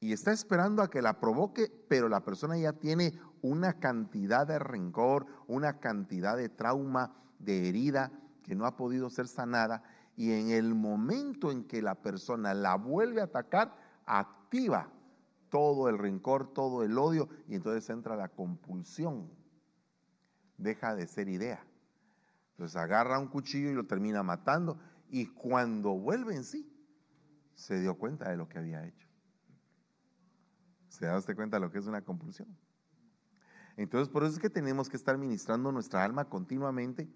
[0.00, 4.58] y está esperando a que la provoque, pero la persona ya tiene una cantidad de
[4.58, 8.10] rencor, una cantidad de trauma, de herida
[8.42, 9.82] que no ha podido ser sanada.
[10.16, 14.90] Y en el momento en que la persona la vuelve a atacar, activa
[15.50, 19.30] todo el rencor, todo el odio, y entonces entra la compulsión.
[20.56, 21.62] Deja de ser idea.
[22.52, 24.78] Entonces agarra un cuchillo y lo termina matando,
[25.10, 26.70] y cuando vuelve en sí,
[27.54, 29.09] se dio cuenta de lo que había hecho.
[30.90, 32.48] ¿Se da usted cuenta de lo que es una compulsión?
[33.76, 37.08] Entonces, por eso es que tenemos que estar ministrando nuestra alma continuamente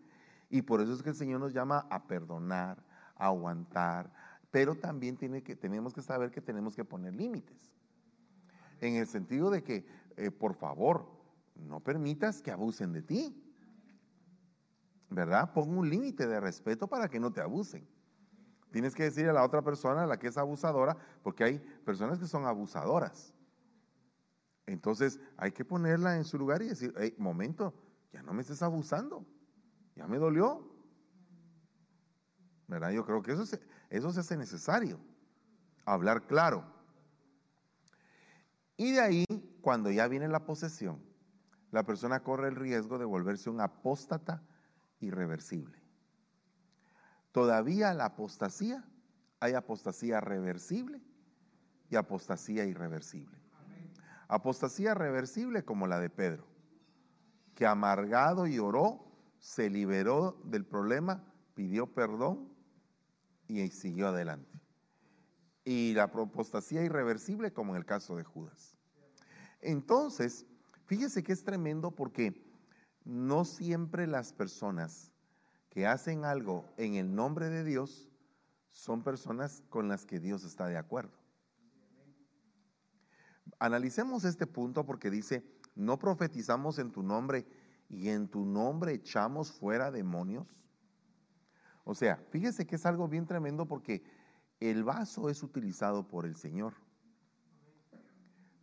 [0.48, 2.82] y por eso es que el Señor nos llama a perdonar,
[3.16, 4.10] a aguantar,
[4.50, 7.72] pero también tiene que, tenemos que saber que tenemos que poner límites.
[8.80, 9.84] En el sentido de que,
[10.16, 11.10] eh, por favor,
[11.56, 13.40] no permitas que abusen de ti.
[15.10, 15.52] ¿Verdad?
[15.52, 17.86] Pon un límite de respeto para que no te abusen.
[18.70, 22.18] Tienes que decir a la otra persona, a la que es abusadora, porque hay personas
[22.18, 23.33] que son abusadoras.
[24.66, 27.74] Entonces hay que ponerla en su lugar y decir, hey, momento,
[28.12, 29.26] ya no me estés abusando,
[29.94, 30.70] ya me dolió.
[32.66, 32.90] ¿Verdad?
[32.90, 34.98] Yo creo que eso se, eso se hace necesario,
[35.84, 36.64] hablar claro.
[38.76, 39.24] Y de ahí,
[39.60, 41.02] cuando ya viene la posesión,
[41.70, 44.42] la persona corre el riesgo de volverse un apóstata
[45.00, 45.78] irreversible.
[47.32, 48.84] Todavía la apostasía,
[49.40, 51.02] hay apostasía reversible
[51.90, 53.43] y apostasía irreversible.
[54.34, 56.44] Apostasía reversible como la de Pedro,
[57.54, 59.06] que amargado y oró,
[59.38, 61.22] se liberó del problema,
[61.54, 62.52] pidió perdón
[63.46, 64.60] y siguió adelante.
[65.64, 68.76] Y la apostasía irreversible como en el caso de Judas.
[69.60, 70.46] Entonces,
[70.86, 72.44] fíjese que es tremendo porque
[73.04, 75.12] no siempre las personas
[75.70, 78.08] que hacen algo en el nombre de Dios
[78.72, 81.23] son personas con las que Dios está de acuerdo.
[83.58, 87.46] Analicemos este punto porque dice, no profetizamos en tu nombre
[87.88, 90.46] y en tu nombre echamos fuera demonios.
[91.84, 94.02] O sea, fíjese que es algo bien tremendo porque
[94.60, 96.74] el vaso es utilizado por el Señor.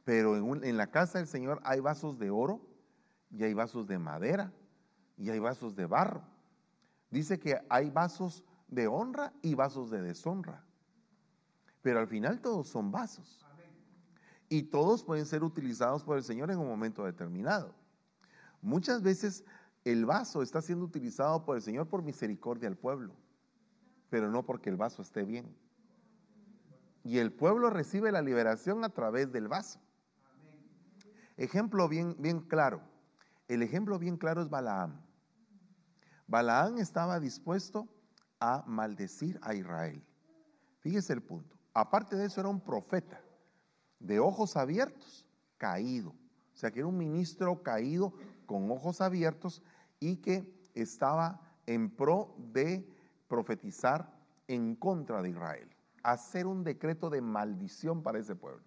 [0.03, 2.61] Pero en, la casa del Señor hay vasos de oro
[3.29, 4.51] y hay vasos de madera
[5.17, 6.23] y hay vasos de barro.
[7.11, 10.65] Dice que hay vasos de honra y vasos de deshonra.
[11.81, 13.45] Pero al final todos son vasos
[14.51, 17.73] y todos pueden ser utilizados por el Señor en un momento determinado.
[18.61, 19.45] Muchas veces
[19.85, 23.15] el vaso está siendo utilizado por el Señor por misericordia al pueblo,
[24.09, 25.55] pero no porque el vaso esté bien.
[27.05, 29.79] Y el pueblo recibe la liberación a través del vaso.
[31.37, 32.81] Ejemplo bien, bien claro.
[33.47, 34.99] El ejemplo bien claro es Balaam.
[36.27, 37.87] Balaam estaba dispuesto
[38.41, 40.03] a maldecir a Israel.
[40.81, 41.55] Fíjese el punto.
[41.73, 43.21] Aparte de eso era un profeta
[44.01, 45.25] de ojos abiertos,
[45.57, 46.09] caído.
[46.09, 48.13] O sea, que era un ministro caído
[48.45, 49.61] con ojos abiertos
[49.99, 52.87] y que estaba en pro de
[53.27, 54.11] profetizar
[54.47, 55.69] en contra de Israel,
[56.03, 58.63] hacer un decreto de maldición para ese pueblo.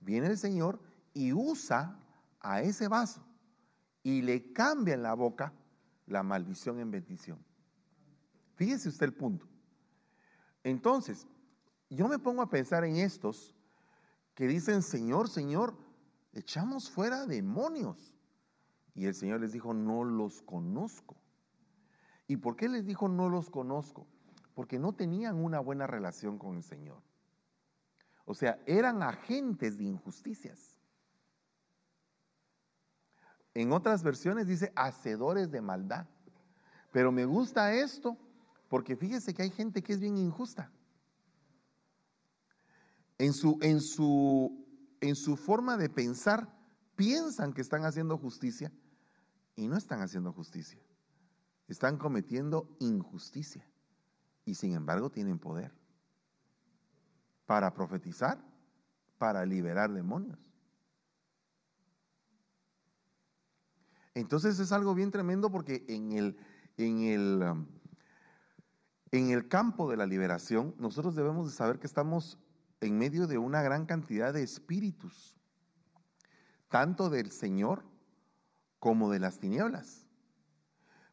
[0.00, 0.80] Viene el Señor
[1.12, 1.98] y usa
[2.40, 3.24] a ese vaso
[4.02, 5.52] y le cambia en la boca
[6.06, 7.38] la maldición en bendición.
[8.54, 9.46] Fíjese usted el punto.
[10.62, 11.26] Entonces,
[11.88, 13.54] yo me pongo a pensar en estos
[14.40, 15.76] que dicen, Señor, Señor,
[16.32, 18.16] echamos fuera demonios.
[18.94, 21.14] Y el Señor les dijo, no los conozco.
[22.26, 24.06] ¿Y por qué les dijo, no los conozco?
[24.54, 27.02] Porque no tenían una buena relación con el Señor.
[28.24, 30.80] O sea, eran agentes de injusticias.
[33.52, 36.06] En otras versiones dice, hacedores de maldad.
[36.92, 38.16] Pero me gusta esto
[38.70, 40.72] porque fíjese que hay gente que es bien injusta.
[43.20, 44.66] En su, en su,
[45.02, 46.48] en su forma de pensar,
[46.96, 48.72] piensan que están haciendo justicia
[49.56, 50.80] y no están haciendo justicia.
[51.68, 53.68] Están cometiendo injusticia
[54.46, 55.70] y sin embargo tienen poder
[57.44, 58.42] para profetizar,
[59.18, 60.38] para liberar demonios.
[64.14, 66.38] Entonces es algo bien tremendo porque en el,
[66.78, 67.66] en el, um,
[69.10, 72.38] en el campo de la liberación nosotros debemos de saber que estamos
[72.80, 75.36] en medio de una gran cantidad de espíritus,
[76.68, 77.84] tanto del Señor
[78.78, 80.06] como de las tinieblas.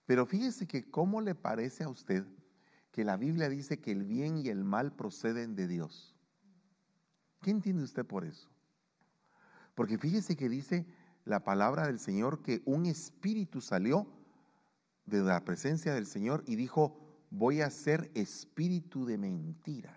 [0.06, 2.25] Pero fíjese que cómo le parece a usted
[2.91, 6.15] que la Biblia dice que el bien y el mal proceden de Dios.
[7.41, 8.49] ¿Qué entiende usted por eso?
[9.75, 10.88] Porque fíjese que dice
[11.25, 14.08] la palabra del Señor que un espíritu salió
[15.06, 16.97] de la presencia del Señor y dijo,
[17.30, 19.96] voy a ser espíritu de mentira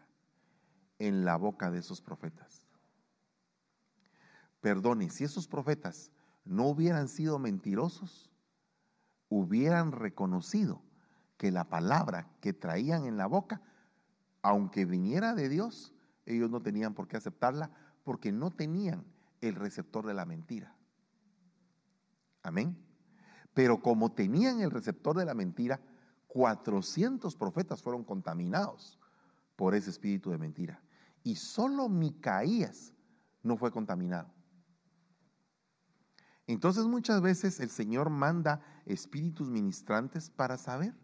[1.00, 2.66] en la boca de esos profetas.
[4.60, 6.12] Perdone, si esos profetas
[6.44, 8.30] no hubieran sido mentirosos,
[9.28, 10.82] hubieran reconocido
[11.38, 13.62] que la palabra que traían en la boca,
[14.42, 15.94] aunque viniera de Dios,
[16.26, 17.70] ellos no tenían por qué aceptarla
[18.04, 19.04] porque no tenían
[19.40, 20.76] el receptor de la mentira.
[22.42, 22.76] Amén.
[23.54, 25.80] Pero como tenían el receptor de la mentira,
[26.28, 28.98] 400 profetas fueron contaminados
[29.56, 30.82] por ese espíritu de mentira.
[31.22, 32.92] Y solo Micaías
[33.42, 34.33] no fue contaminado.
[36.46, 40.94] Entonces muchas veces el Señor manda espíritus ministrantes para saber.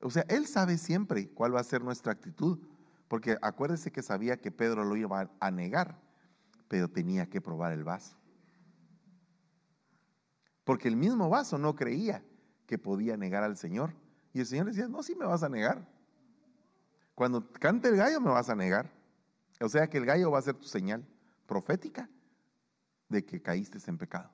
[0.00, 2.58] O sea, Él sabe siempre cuál va a ser nuestra actitud,
[3.08, 6.00] porque acuérdese que sabía que Pedro lo iba a negar,
[6.68, 8.16] pero tenía que probar el vaso.
[10.64, 12.24] Porque el mismo vaso no creía
[12.66, 13.94] que podía negar al Señor.
[14.34, 15.88] Y el Señor decía, no, sí me vas a negar.
[17.18, 18.92] Cuando cante el gallo me vas a negar.
[19.60, 21.04] O sea que el gallo va a ser tu señal
[21.48, 22.08] profética
[23.08, 24.30] de que caíste en pecado.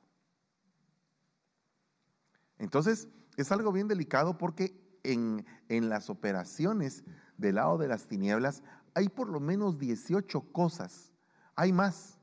[2.58, 7.04] Entonces, es algo bien delicado porque en, en, las operaciones
[7.38, 11.10] del lado de las tinieblas hay por lo menos 18 cosas.
[11.56, 12.18] Hay más.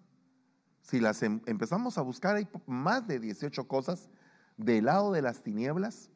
[0.84, 4.12] Si las em, empezamos a buscar, hay más de 18 cosas
[4.58, 6.12] del lado de las tinieblas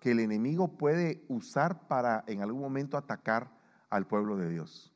[0.00, 3.55] que el enemigo puede usar para en algún momento atacar
[3.90, 4.92] al pueblo de Dios.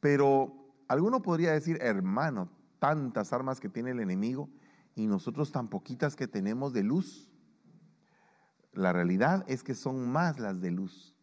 [0.00, 4.48] Pero alguno podría decir, hermano, tantas armas que tiene el enemigo
[4.94, 7.30] y nosotros tan poquitas que tenemos de luz.
[8.72, 11.14] La realidad es que son más las de luz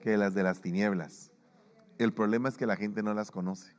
[0.00, 1.32] que las de las tinieblas.
[1.98, 3.74] El problema es que la gente no las conoce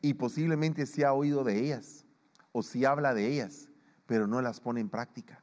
[0.00, 2.04] y posiblemente sí ha oído de ellas
[2.52, 3.68] o sí habla de ellas,
[4.06, 5.42] pero no las pone en práctica.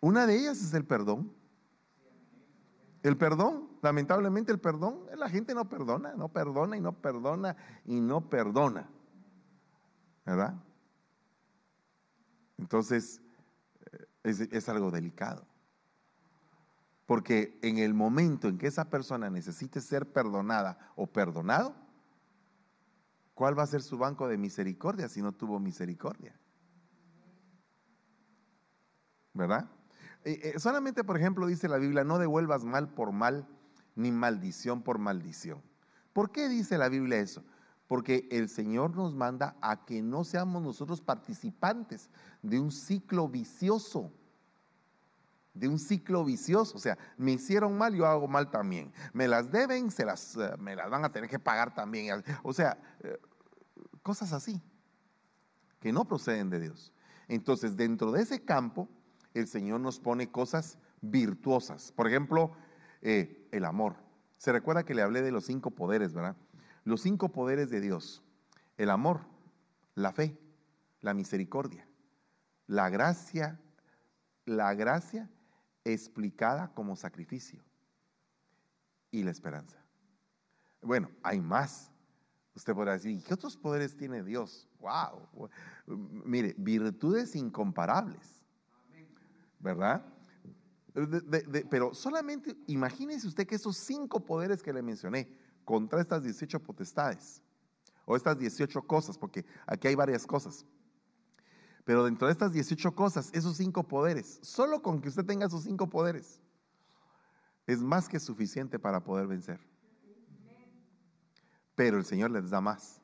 [0.00, 1.32] Una de ellas es el perdón.
[3.02, 8.00] El perdón, lamentablemente el perdón, la gente no perdona, no perdona y no perdona y
[8.00, 8.88] no perdona.
[10.26, 10.54] ¿Verdad?
[12.58, 13.22] Entonces,
[13.92, 15.46] eh, es, es algo delicado.
[17.06, 21.74] Porque en el momento en que esa persona necesite ser perdonada o perdonado,
[23.40, 26.38] ¿Cuál va a ser su banco de misericordia si no tuvo misericordia?
[29.32, 29.66] ¿Verdad?
[30.24, 33.46] Eh, eh, solamente, por ejemplo, dice la Biblia, no devuelvas mal por mal,
[33.96, 35.62] ni maldición por maldición.
[36.12, 37.44] ¿Por qué dice la Biblia eso?
[37.86, 42.08] Porque el Señor nos manda a que no seamos nosotros participantes
[42.42, 44.12] de un ciclo vicioso.
[45.54, 46.76] De un ciclo vicioso.
[46.76, 48.92] O sea, me hicieron mal, yo hago mal también.
[49.12, 52.22] Me las deben, se las, eh, me las van a tener que pagar también.
[52.42, 52.78] O sea,
[54.02, 54.62] Cosas así,
[55.78, 56.92] que no proceden de Dios.
[57.28, 58.88] Entonces, dentro de ese campo,
[59.34, 61.92] el Señor nos pone cosas virtuosas.
[61.92, 62.52] Por ejemplo,
[63.02, 63.96] eh, el amor.
[64.36, 66.36] Se recuerda que le hablé de los cinco poderes, ¿verdad?
[66.84, 68.22] Los cinco poderes de Dios.
[68.76, 69.20] El amor,
[69.94, 70.38] la fe,
[71.00, 71.86] la misericordia,
[72.66, 73.60] la gracia,
[74.46, 75.28] la gracia
[75.84, 77.62] explicada como sacrificio
[79.10, 79.76] y la esperanza.
[80.82, 81.90] Bueno, hay más,
[82.54, 84.68] Usted podrá decir, ¿qué otros poderes tiene Dios?
[84.80, 85.48] ¡Wow!
[85.86, 88.39] Mire, virtudes incomparables.
[89.60, 90.04] ¿Verdad?
[91.70, 95.32] pero solamente imagínese usted que esos cinco poderes que le mencioné
[95.64, 97.40] contra estas 18 potestades,
[98.04, 100.66] o estas 18 cosas, porque aquí hay varias cosas.
[101.84, 105.62] Pero dentro de estas 18 cosas, esos cinco poderes, solo con que usted tenga esos
[105.62, 106.40] cinco poderes,
[107.66, 109.60] es más que suficiente para poder vencer
[111.80, 113.00] pero el Señor les da más.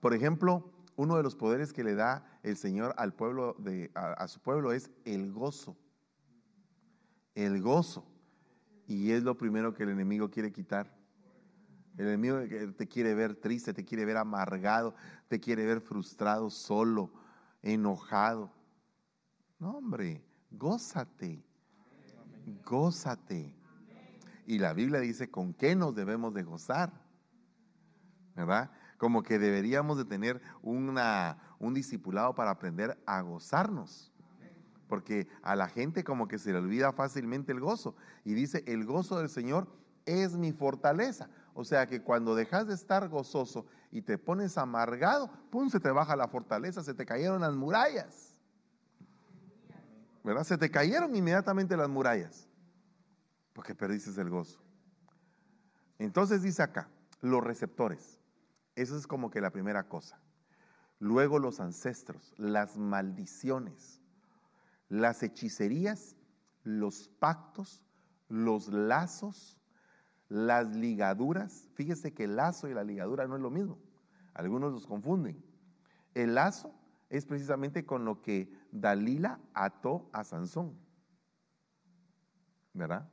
[0.00, 4.26] Por ejemplo, uno de los poderes que le da el Señor al pueblo de, a,
[4.26, 5.76] su pueblo es el gozo.
[7.44, 8.04] El gozo.
[8.86, 10.92] Y es lo primero que el enemigo quiere quitar.
[11.96, 12.38] El enemigo
[12.76, 14.94] te quiere ver triste, te quiere ver amargado,
[15.28, 17.10] te quiere ver frustrado, solo,
[17.62, 18.52] enojado.
[19.58, 21.44] No, hombre, gózate,
[22.64, 23.54] gózate.
[24.46, 26.92] Y la Biblia dice con qué nos debemos de gozar,
[28.34, 28.70] ¿verdad?
[28.96, 34.12] Como que deberíamos de tener una, un discipulado para aprender a gozarnos.
[34.88, 37.94] Porque a la gente como que se le olvida fácilmente el gozo.
[38.24, 39.68] Y dice, el gozo del Señor
[40.06, 41.28] es mi fortaleza.
[41.54, 45.90] O sea que cuando dejas de estar gozoso y te pones amargado, pum, se te
[45.90, 48.38] baja la fortaleza, se te cayeron las murallas.
[50.24, 50.44] ¿Verdad?
[50.44, 52.48] Se te cayeron inmediatamente las murallas,
[53.52, 54.60] porque perdiste el gozo.
[55.98, 56.88] Entonces dice acá,
[57.20, 58.20] los receptores.
[58.74, 60.20] Eso es como que la primera cosa.
[61.00, 63.97] Luego los ancestros, las maldiciones,
[64.88, 66.16] las hechicerías,
[66.64, 67.84] los pactos,
[68.28, 69.58] los lazos,
[70.28, 73.78] las ligaduras, fíjese que el lazo y la ligadura no es lo mismo.
[74.34, 75.42] Algunos los confunden.
[76.14, 76.74] El lazo
[77.08, 80.78] es precisamente con lo que Dalila ató a Sansón.
[82.74, 83.08] ¿Verdad?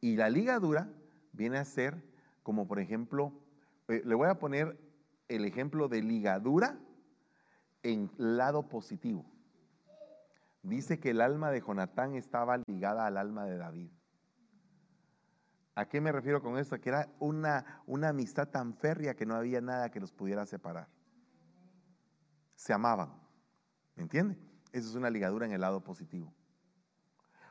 [0.00, 0.88] Y la ligadura
[1.32, 2.02] viene a ser
[2.46, 3.32] como por ejemplo,
[3.88, 4.78] eh, le voy a poner
[5.26, 6.78] el ejemplo de ligadura
[7.82, 9.26] en lado positivo.
[10.66, 13.88] Dice que el alma de Jonatán estaba ligada al alma de David.
[15.76, 16.80] ¿A qué me refiero con esto?
[16.80, 20.88] Que era una, una amistad tan férrea que no había nada que los pudiera separar.
[22.56, 23.12] Se amaban.
[23.94, 24.36] ¿Me entiende?
[24.72, 26.34] Eso es una ligadura en el lado positivo.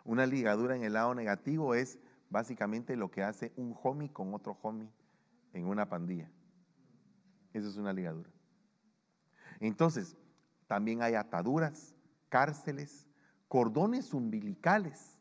[0.04, 1.98] Una ligadura en el lado negativo es
[2.30, 4.92] básicamente lo que hace un homie con otro homie
[5.54, 6.30] en una pandilla.
[7.54, 8.30] Eso es una ligadura.
[9.62, 10.18] Entonces,
[10.68, 11.95] también hay ataduras,
[12.36, 13.08] cárceles,
[13.48, 15.18] cordones umbilicales,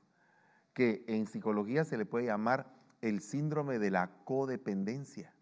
[0.73, 5.33] que en psicología se le puede llamar el síndrome de la codependencia.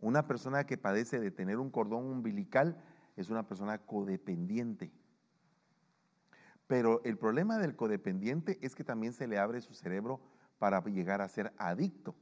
[0.00, 2.80] Una persona que padece de tener un cordón umbilical
[3.16, 4.92] es una persona codependiente.
[6.68, 10.20] Pero el problema del codependiente es que también se le abre su cerebro
[10.60, 12.14] para llegar a ser adicto,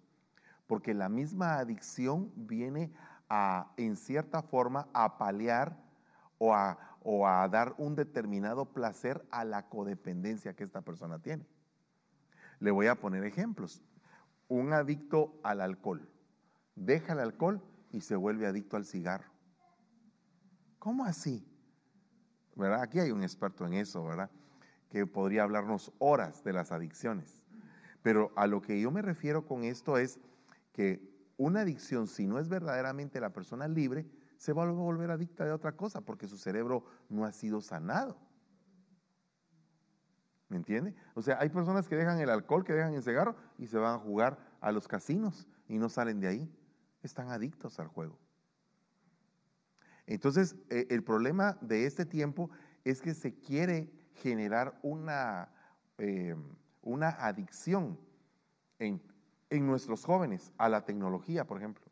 [0.67, 2.91] porque la misma adicción viene
[3.29, 5.77] a, en cierta forma, a paliar
[6.39, 11.47] o a, o a dar un determinado placer a la codependencia que esta persona tiene.
[12.61, 13.83] Le voy a poner ejemplos
[14.49, 16.09] un adicto al alcohol.
[16.75, 19.31] Deja el alcohol y se vuelve adicto al cigarro.
[20.79, 21.47] ¿Cómo así?
[22.55, 22.83] ¿Verdad?
[22.83, 24.31] Aquí hay un experto en eso, ¿verdad?
[24.91, 27.43] Que podría hablarnos horas de las adicciones.
[28.03, 30.21] Pero a lo que yo me refiero con esto es
[30.73, 31.01] que
[31.37, 34.07] una adicción, si no es verdaderamente la persona libre,
[34.43, 38.19] se va a volver adicta de otra cosa porque su cerebro no ha sido sanado.
[40.49, 40.97] ¿Me entiende?
[41.15, 43.95] O sea, hay personas que dejan el alcohol, que dejan el cigarro y se van
[43.95, 46.53] a jugar a los casinos y no salen de ahí.
[47.05, 48.19] Están adictos al juego.
[50.07, 52.51] Entonces, e, el problema de este tiempo
[52.83, 55.53] es que se quiere generar una,
[55.99, 56.35] eh,
[56.83, 57.97] una adicción
[58.81, 59.01] en,
[59.51, 61.92] en nuestros jóvenes a la tecnología, por ejemplo.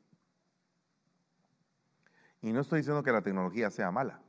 [2.42, 4.20] Y no estoy diciendo que la tecnología sea mala,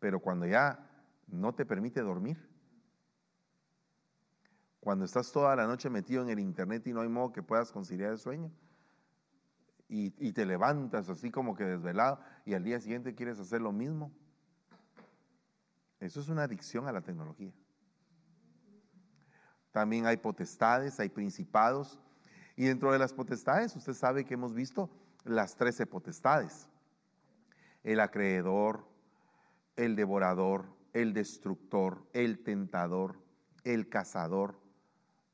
[0.00, 0.90] pero cuando ya
[1.26, 2.38] no te permite dormir,
[4.80, 7.72] cuando estás toda la noche metido en el internet y no hay modo que puedas
[7.72, 8.52] conciliar el sueño.
[9.88, 14.12] Y, te levantas así como que desvelado y al día siguiente quieres hacer lo mismo.
[16.00, 17.52] Eso es una adicción a la tecnología.
[19.72, 21.98] También hay potestades, hay principados.
[22.56, 24.90] Y dentro de las potestades, usted sabe que hemos visto
[25.24, 26.68] las trece potestades.
[27.84, 28.88] El acreedor,
[29.76, 33.16] el devorador, el destructor, el tentador,
[33.62, 34.60] el cazador,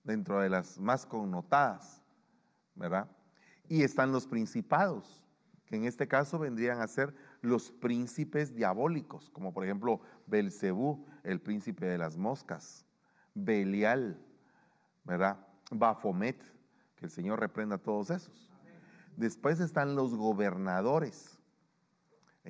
[0.05, 2.03] dentro de las más connotadas,
[2.75, 3.09] ¿verdad?
[3.69, 5.23] Y están los principados,
[5.67, 11.41] que en este caso vendrían a ser los príncipes diabólicos, como por ejemplo Belcebú, el
[11.41, 12.85] príncipe de las moscas,
[13.35, 14.19] Belial,
[15.05, 15.47] ¿verdad?
[15.71, 16.43] Bafomet,
[16.97, 18.51] que el Señor reprenda a todos esos.
[19.17, 21.40] Después están los gobernadores.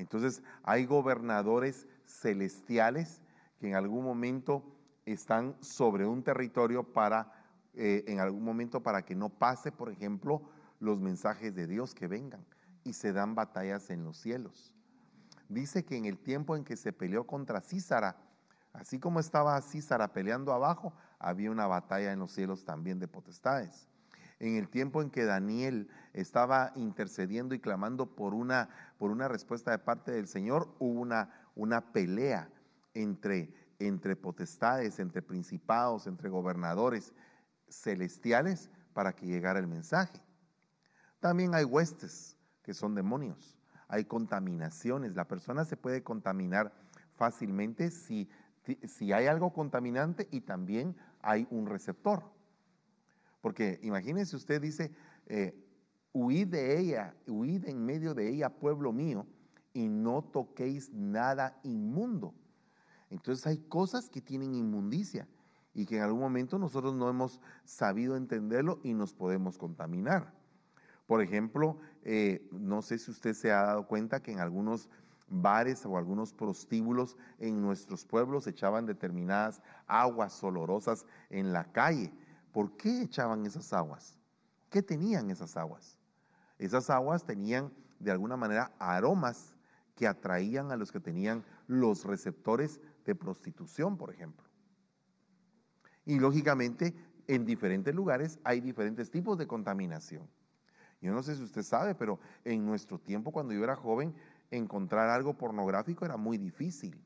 [0.01, 3.21] Entonces hay gobernadores celestiales
[3.59, 4.65] que en algún momento
[5.05, 7.33] están sobre un territorio para
[7.75, 10.43] eh, en algún momento para que no pase, por ejemplo,
[10.81, 12.45] los mensajes de Dios que vengan
[12.83, 14.75] y se dan batallas en los cielos.
[15.49, 18.17] Dice que en el tiempo en que se peleó contra Císara,
[18.73, 23.90] así como estaba Císara peleando abajo, había una batalla en los cielos también de potestades.
[24.41, 28.69] En el tiempo en que Daniel estaba intercediendo y clamando por una,
[28.99, 32.51] por una respuesta de parte del Señor, hubo una, una pelea
[32.95, 37.13] entre entre potestades, entre principados, entre gobernadores
[37.69, 40.21] celestiales para que llegara el mensaje.
[41.19, 46.73] También hay huestes que son demonios, hay contaminaciones, la persona se puede contaminar
[47.15, 48.29] fácilmente si,
[48.85, 52.23] si hay algo contaminante y también hay un receptor.
[53.41, 54.93] Porque imagínense usted dice,
[55.27, 55.55] eh,
[56.13, 59.27] huid de ella, huid en medio de ella, pueblo mío,
[59.73, 62.35] y no toquéis nada inmundo.
[63.09, 65.27] Entonces hay cosas que tienen inmundicia
[65.75, 70.33] y que en algún momento nosotros no hemos sabido entenderlo y nos podemos contaminar.
[71.07, 74.89] Por ejemplo, eh, no sé si usted se ha dado cuenta que en algunos
[75.29, 82.13] bares o algunos prostíbulos en nuestros pueblos echaban determinadas aguas olorosas en la calle.
[82.53, 84.19] ¿Por qué echaban esas aguas?
[84.71, 85.99] ¿Qué tenían esas aguas?
[86.59, 89.57] Esas aguas tenían de alguna manera aromas
[89.95, 94.49] que atraían a los que tenían los receptores de prostitución, por ejemplo.
[96.07, 96.95] Y lógicamente,
[97.27, 100.29] en diferentes lugares hay diferentes tipos de contaminación.
[101.01, 104.15] Yo no sé si usted sabe, pero en nuestro tiempo, cuando yo era joven,
[104.51, 107.03] encontrar algo pornográfico era muy difícil.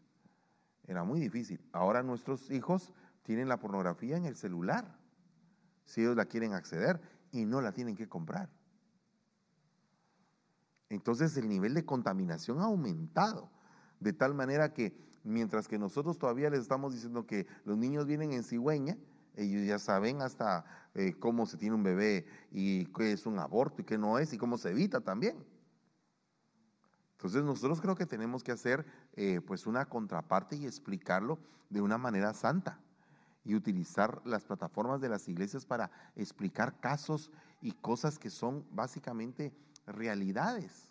[0.86, 1.60] Era muy difícil.
[1.72, 2.92] Ahora nuestros hijos
[3.22, 4.98] tienen la pornografía en el celular,
[5.84, 7.00] si ellos la quieren acceder,
[7.34, 8.48] y no la tienen que comprar.
[10.88, 13.50] Entonces el nivel de contaminación ha aumentado,
[13.98, 18.32] de tal manera que mientras que nosotros todavía les estamos diciendo que los niños vienen
[18.32, 18.96] en cigüeña,
[19.34, 20.64] ellos ya saben hasta
[20.94, 24.32] eh, cómo se tiene un bebé y qué es un aborto y qué no es
[24.32, 25.44] y cómo se evita también.
[27.16, 31.98] Entonces nosotros creo que tenemos que hacer eh, pues una contraparte y explicarlo de una
[31.98, 32.83] manera santa
[33.44, 37.30] y utilizar las plataformas de las iglesias para explicar casos
[37.60, 39.54] y cosas que son básicamente
[39.86, 40.90] realidades.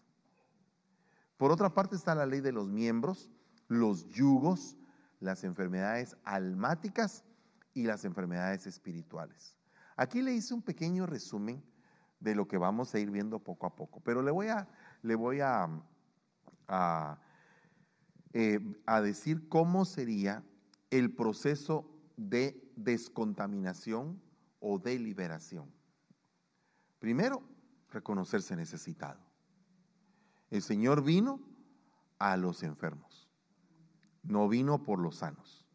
[1.38, 3.30] Por otra parte está la ley de los miembros,
[3.68, 4.78] los yugos,
[5.20, 7.24] las enfermedades almáticas
[7.74, 9.56] y las enfermedades espirituales.
[9.96, 11.64] Aquí le hice un pequeño resumen
[12.20, 14.68] de lo que vamos a ir viendo poco a poco, pero le voy a,
[15.02, 15.70] le voy a,
[16.68, 17.20] a,
[18.34, 18.60] eh,
[19.02, 20.44] decir cómo sería
[20.90, 24.22] el proceso de descontaminación
[24.60, 25.72] o de liberación.
[27.00, 27.44] Primero,
[27.92, 29.20] reconocerse necesitado.
[30.50, 31.40] El Señor vino
[32.20, 33.30] a los enfermos,
[34.24, 35.66] no vino por los sanos,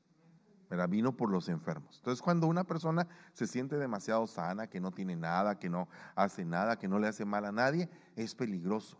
[0.69, 1.97] pero vino por los enfermos.
[1.99, 6.45] Entonces cuando una persona se siente demasiado sana, que no tiene nada, que no hace
[6.45, 8.99] nada, que no le hace mal a nadie, es peligroso,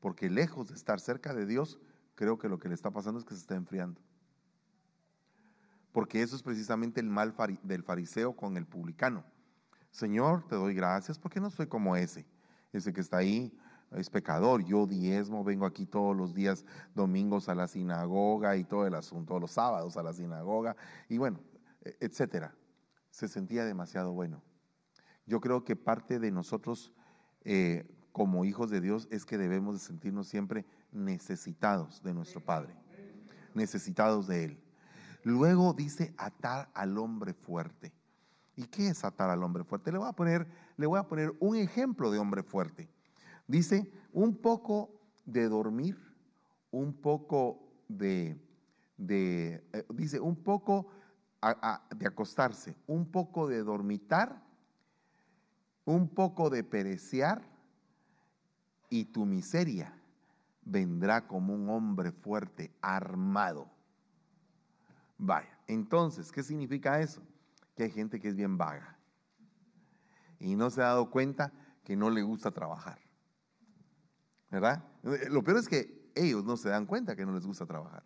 [0.00, 1.78] porque lejos de estar cerca de Dios,
[2.14, 4.00] creo que lo que le está pasando es que se está enfriando.
[5.92, 9.24] Porque eso es precisamente el mal del fariseo con el publicano.
[9.90, 12.26] Señor, te doy gracias porque no soy como ese
[12.72, 13.52] ese que está ahí
[13.92, 14.64] es pecador.
[14.64, 16.64] Yo diezmo, vengo aquí todos los días
[16.94, 20.76] domingos a la sinagoga y todo el asunto, los sábados a la sinagoga
[21.08, 21.40] y bueno,
[21.82, 22.54] e, etcétera.
[23.10, 24.42] Se sentía demasiado bueno.
[25.26, 26.92] Yo creo que parte de nosotros
[27.44, 32.74] eh, como hijos de Dios es que debemos de sentirnos siempre necesitados de nuestro Padre,
[33.54, 34.61] necesitados de Él.
[35.22, 37.92] Luego dice atar al hombre fuerte.
[38.56, 39.92] ¿Y qué es atar al hombre fuerte?
[39.92, 40.46] Le voy a poner,
[40.76, 42.88] le voy a poner un ejemplo de hombre fuerte.
[43.46, 45.98] Dice, un poco de dormir,
[46.70, 48.38] un poco de,
[48.98, 50.88] eh, dice, un poco
[51.90, 54.42] de acostarse, un poco de dormitar,
[55.84, 57.42] un poco de perecear,
[58.88, 59.98] y tu miseria
[60.64, 63.70] vendrá como un hombre fuerte, armado.
[65.18, 67.22] Vaya, entonces, ¿qué significa eso?
[67.76, 68.98] que hay gente que es bien vaga
[70.38, 71.52] y no se ha dado cuenta
[71.84, 72.98] que no le gusta trabajar.
[74.50, 74.84] ¿Verdad?
[75.30, 78.02] Lo peor es que ellos no se dan cuenta que no les gusta trabajar.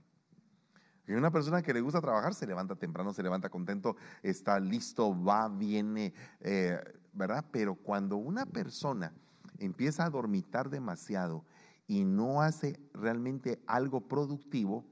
[1.08, 5.14] Y una persona que le gusta trabajar se levanta temprano, se levanta contento, está listo,
[5.24, 6.78] va, viene, eh,
[7.12, 7.44] ¿verdad?
[7.50, 9.12] Pero cuando una persona
[9.58, 11.44] empieza a dormitar demasiado
[11.86, 14.84] y no hace realmente algo productivo,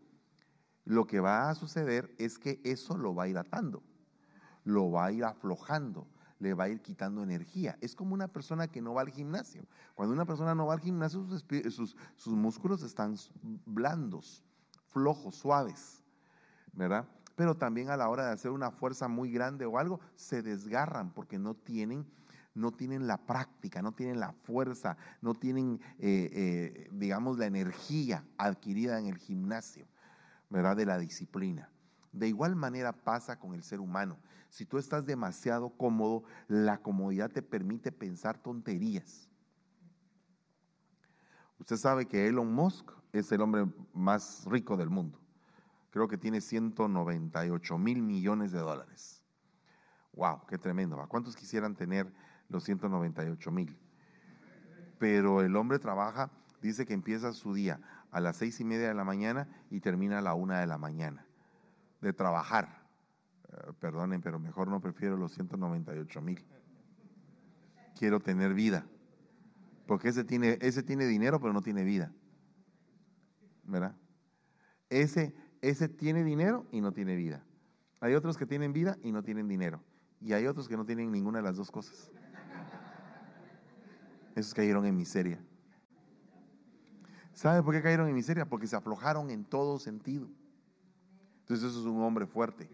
[0.84, 3.82] lo que va a suceder es que eso lo va a ir atando
[4.64, 6.08] lo va a ir aflojando,
[6.38, 7.78] le va a ir quitando energía.
[7.80, 9.64] Es como una persona que no va al gimnasio.
[9.94, 11.26] Cuando una persona no va al gimnasio,
[11.70, 13.16] sus, músculos están
[13.66, 14.42] blandos,
[14.88, 16.02] flojos, suaves,
[16.72, 17.06] ¿verdad?
[17.36, 21.12] Pero también a la hora de hacer una fuerza muy grande o algo, se desgarran
[21.12, 22.06] porque no tienen
[22.56, 28.24] no tienen la práctica, no tienen la fuerza, no tienen, eh, eh, digamos, la energía
[28.38, 29.88] adquirida en el gimnasio,
[30.50, 30.76] ¿verdad?
[30.76, 31.70] De la disciplina.
[32.12, 34.18] De igual manera pasa con el ser humano.
[34.48, 39.28] Si tú estás demasiado cómodo, la comodidad te permite pensar tonterías.
[41.58, 45.20] Usted sabe que Elon Musk es el hombre más rico del mundo.
[45.90, 49.22] creo que tiene 198 mil millones de dólares.
[50.12, 50.46] ¡Wow!
[50.48, 50.96] ¡Qué tremendo!
[50.96, 51.06] ¿va?
[51.06, 52.12] ¿Cuántos quisieran tener
[52.48, 53.76] los 198 mil?
[54.98, 56.30] Pero el hombre trabaja,
[56.60, 57.80] dice que empieza su día
[58.14, 60.78] a las seis y media de la mañana y termina a la una de la
[60.78, 61.26] mañana
[62.00, 62.86] de trabajar.
[63.48, 66.46] Eh, perdonen, pero mejor no prefiero los 198 mil.
[67.98, 68.86] Quiero tener vida.
[69.88, 72.12] Porque ese tiene, ese tiene dinero, pero no tiene vida.
[73.64, 73.96] ¿Verdad?
[74.90, 77.44] Ese, ese tiene dinero y no tiene vida.
[77.98, 79.82] Hay otros que tienen vida y no tienen dinero.
[80.20, 82.12] Y hay otros que no tienen ninguna de las dos cosas.
[84.36, 85.44] Esos cayeron en miseria.
[87.34, 88.48] ¿Sabe por qué cayeron en miseria?
[88.48, 90.28] Porque se aflojaron en todo sentido.
[91.40, 92.70] Entonces eso es un hombre fuerte.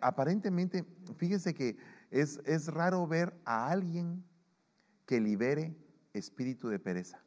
[0.00, 0.84] Aparentemente,
[1.16, 1.76] fíjese que
[2.10, 4.24] es, es raro ver a alguien
[5.06, 5.76] que libere
[6.12, 7.22] espíritu de pereza.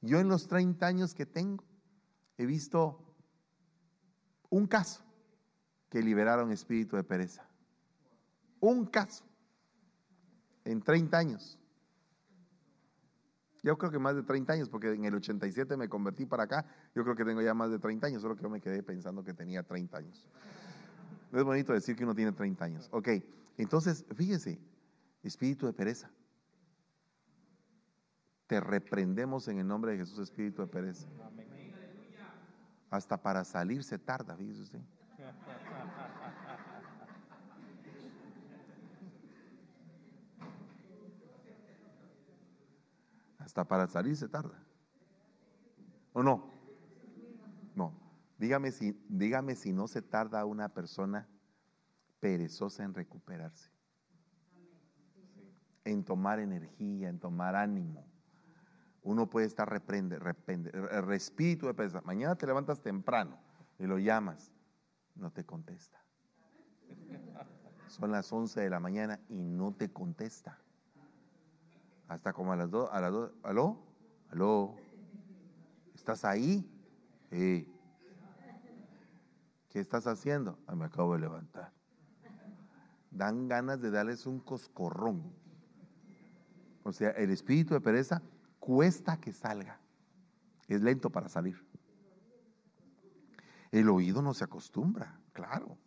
[0.00, 1.64] Yo en los 30 años que tengo
[2.38, 3.14] he visto
[4.48, 5.04] un caso
[5.90, 7.46] que liberaron espíritu de pereza.
[8.60, 9.24] Un caso
[10.64, 11.59] en 30 años.
[13.62, 16.64] Yo creo que más de 30 años, porque en el 87 me convertí para acá.
[16.94, 19.22] Yo creo que tengo ya más de 30 años, solo que yo me quedé pensando
[19.22, 20.26] que tenía 30 años.
[21.32, 22.88] Es bonito decir que uno tiene 30 años.
[22.92, 23.08] Ok,
[23.56, 24.58] entonces, fíjese,
[25.22, 26.10] espíritu de pereza.
[28.46, 31.06] Te reprendemos en el nombre de Jesús, espíritu de pereza.
[32.90, 34.80] Hasta para salir se tarda, fíjese usted.
[43.50, 44.64] Hasta para salir se tarda.
[46.12, 46.52] ¿O no?
[47.74, 47.92] No.
[48.38, 51.28] Dígame si, dígame si no se tarda una persona
[52.20, 53.72] perezosa en recuperarse,
[55.82, 58.06] en tomar energía, en tomar ánimo
[59.02, 62.02] uno puede estar reprende, reprende, de pereza.
[62.02, 63.36] Mañana te levantas temprano
[63.80, 64.52] y lo llamas,
[65.16, 65.98] no te contesta.
[67.88, 70.58] Son las 11 de la mañana y no te contesta.
[72.10, 73.78] Hasta como a las 2, a las 2, ¿aló?
[74.30, 74.74] ¿Aló?
[75.94, 76.68] ¿Estás ahí?
[77.30, 77.72] Sí.
[79.68, 80.58] ¿Qué estás haciendo?
[80.66, 81.72] Ah, me acabo de levantar.
[83.12, 85.32] Dan ganas de darles un coscorrón.
[86.82, 88.20] O sea, el espíritu de pereza
[88.58, 89.78] cuesta que salga.
[90.66, 91.64] Es lento para salir.
[93.70, 95.78] El oído no se acostumbra, claro.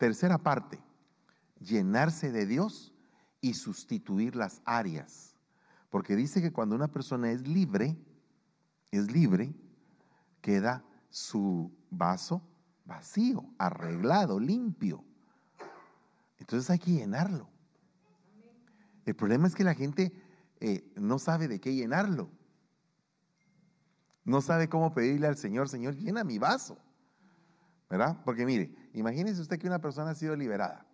[0.00, 0.80] tercera parte,
[1.60, 2.92] llenarse de Dios
[3.40, 5.34] y sustituir las áreas.
[5.90, 7.96] Porque dice que cuando una persona es libre,
[8.90, 9.54] es libre,
[10.40, 12.42] queda su vaso
[12.84, 15.04] vacío, arreglado, limpio.
[16.38, 17.48] Entonces hay que llenarlo.
[19.04, 20.12] El problema es que la gente
[20.60, 22.30] eh, no sabe de qué llenarlo.
[24.24, 26.78] No sabe cómo pedirle al Señor, Señor, llena mi vaso.
[27.88, 28.20] ¿Verdad?
[28.24, 30.86] Porque mire, imagínese usted que una persona ha sido liberada.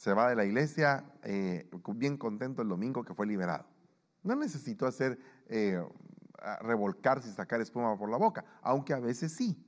[0.00, 3.66] Se va de la iglesia eh, bien contento el domingo que fue liberado.
[4.22, 5.78] No necesitó hacer, eh,
[6.62, 9.62] revolcarse y sacar espuma por la boca, aunque a veces sí.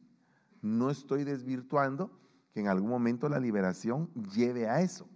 [0.63, 2.19] No estoy desvirtuando
[2.55, 5.07] que en algún momento la liberación lleve a eso.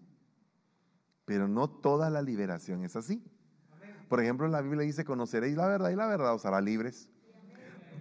[1.24, 3.24] Pero no toda la liberación es así.
[4.10, 7.08] Por ejemplo, la Biblia dice, conoceréis la verdad y la verdad os hará libres.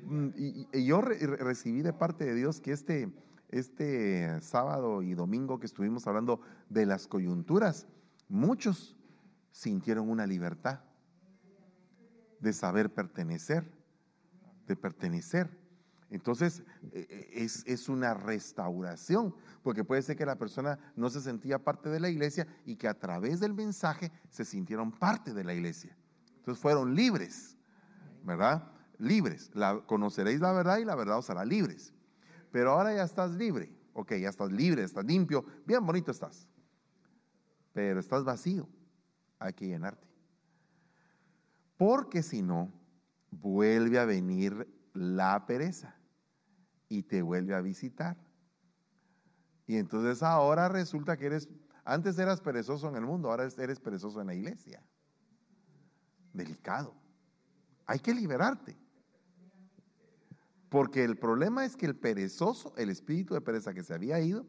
[0.03, 3.09] Mm, y, yo recibí de parte de Dios que este,
[3.49, 7.87] este sábado y domingo que estuvimos hablando de las coyunturas,
[8.27, 8.95] muchos
[9.51, 10.81] sintieron una libertad
[12.39, 13.71] de saber pertenecer,
[14.67, 15.49] de pertenecer.
[16.09, 21.21] Entonces, e, e, es, es, una restauración, porque puede ser que la persona no se
[21.21, 25.43] sentía parte de la iglesia y que a través del mensaje se sintieron parte de
[25.43, 25.97] la iglesia.
[26.37, 27.57] Entonces fueron libres,
[28.23, 28.71] ¿verdad?
[28.99, 29.49] Libres.
[29.55, 31.94] La, conoceréis la verdad y la verdad os hará libres.
[32.55, 33.69] Pero ahora ya estás libre.
[33.91, 36.47] Ok, ya estás libre, estás limpio, bien bonito estás.
[37.73, 38.65] Pero estás vacío.
[39.39, 40.07] Hay que llenarte.
[41.75, 42.71] Porque si no,
[43.29, 45.97] vuelve a venir la pereza
[46.87, 48.15] y te vuelve a visitar.
[49.67, 51.49] Y entonces ahora resulta que eres,
[51.83, 54.81] antes eras perezoso en el mundo, ahora eres perezoso en la iglesia.
[56.31, 56.93] Delicado.
[57.85, 58.77] Hay que liberarte.
[60.75, 64.45] Porque el problema es que el perezoso, el espíritu de pereza que se había ido,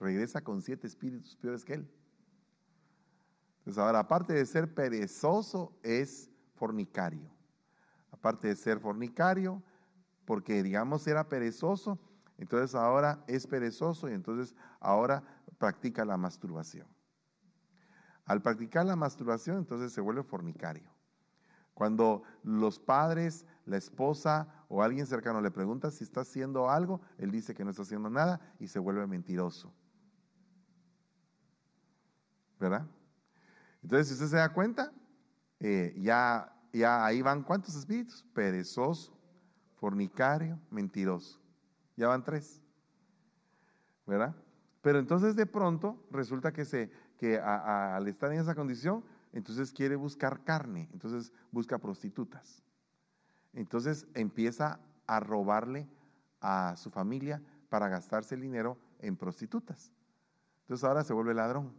[0.00, 1.90] regresa con siete espíritus peores que él.
[3.58, 7.30] Entonces ahora, aparte de ser perezoso, es fornicario.
[8.10, 9.62] Aparte de ser fornicario,
[10.24, 12.00] porque digamos era perezoso,
[12.38, 15.22] entonces ahora es perezoso y entonces ahora
[15.58, 16.88] practica la masturbación.
[18.24, 20.95] Al practicar la masturbación, entonces se vuelve fornicario.
[21.76, 27.30] Cuando los padres, la esposa o alguien cercano le pregunta si está haciendo algo, él
[27.30, 29.70] dice que no está haciendo nada y se vuelve mentiroso.
[32.58, 32.86] ¿Verdad?
[33.82, 34.90] Entonces, si usted se da cuenta,
[35.60, 38.24] eh, ya, ya ahí van cuántos espíritus?
[38.32, 39.14] Perezoso,
[39.74, 41.42] fornicario, mentiroso.
[41.94, 42.62] Ya van tres.
[44.06, 44.34] ¿Verdad?
[44.80, 49.04] Pero entonces de pronto resulta que, se, que al estar en esa condición,
[49.36, 52.62] entonces quiere buscar carne, entonces busca prostitutas.
[53.52, 55.86] Entonces empieza a robarle
[56.40, 59.92] a su familia para gastarse el dinero en prostitutas.
[60.62, 61.74] Entonces ahora se vuelve ladrón.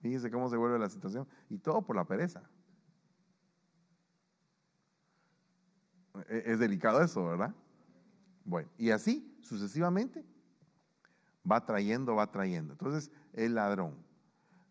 [0.00, 1.26] Fíjense cómo se vuelve la situación.
[1.50, 2.48] Y todo por la pereza.
[6.28, 7.52] E-, es delicado eso, ¿verdad?
[8.44, 10.24] Bueno, y así sucesivamente
[11.50, 12.74] va trayendo, va trayendo.
[12.74, 14.07] Entonces, el ladrón.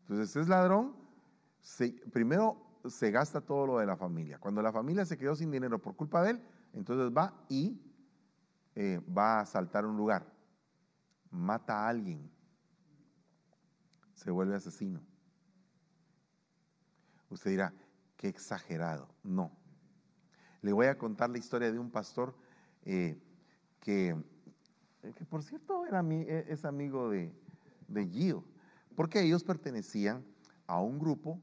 [0.10, 0.96] Entonces, es ladrón,
[2.14, 4.40] primero se gasta todo lo de la familia.
[4.40, 6.42] Cuando la familia se quedó sin dinero por culpa de él,
[6.72, 7.78] entonces va y
[8.76, 10.26] eh, va a asaltar un lugar,
[11.30, 12.32] mata a alguien,
[14.14, 15.02] se vuelve asesino.
[17.30, 17.74] Usted dirá,
[18.16, 19.10] qué exagerado.
[19.24, 19.52] No.
[20.62, 22.34] Le voy a contar la historia de un pastor
[22.86, 23.22] eh,
[23.82, 24.16] que,
[25.02, 27.34] que, por cierto, era, e, es amigo de,
[27.90, 28.46] de Gio,
[28.98, 30.26] porque ellos pertenecían
[30.66, 31.40] a un grupo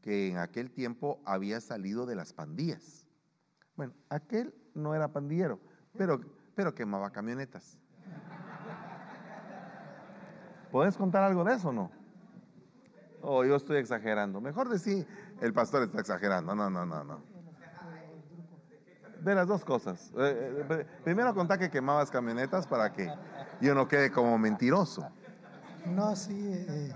[0.00, 3.06] que en aquel tiempo había salido de las pandillas.
[3.76, 5.60] Bueno, aquel no era pandillero,
[5.98, 6.18] pero,
[6.54, 7.78] pero quemaba camionetas.
[10.72, 11.90] ¿Puedes contar algo de eso o no?
[13.20, 14.40] O oh, yo estoy exagerando.
[14.40, 15.06] Mejor decir,
[15.42, 16.54] el pastor está exagerando.
[16.54, 17.22] No, no, no, no.
[19.20, 20.10] De las dos cosas.
[20.16, 23.12] Eh, eh, primero contar que quemabas camionetas para que
[23.60, 25.06] yo no quede como mentiroso.
[25.86, 26.34] No, sí.
[26.34, 26.92] Eh,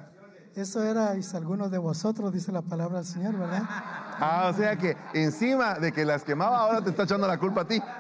[0.55, 3.62] eso era y algunos de vosotros, dice la palabra del Señor, ¿verdad?
[3.68, 7.62] Ah, o sea que encima de que las quemaba, ahora te está echando la culpa
[7.62, 7.80] a ti.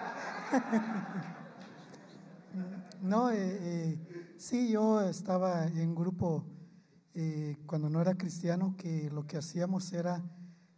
[3.00, 3.30] No,
[4.36, 6.44] sí, yo estaba en grupo
[7.20, 10.22] eh, cuando no era cristiano, que lo que hacíamos era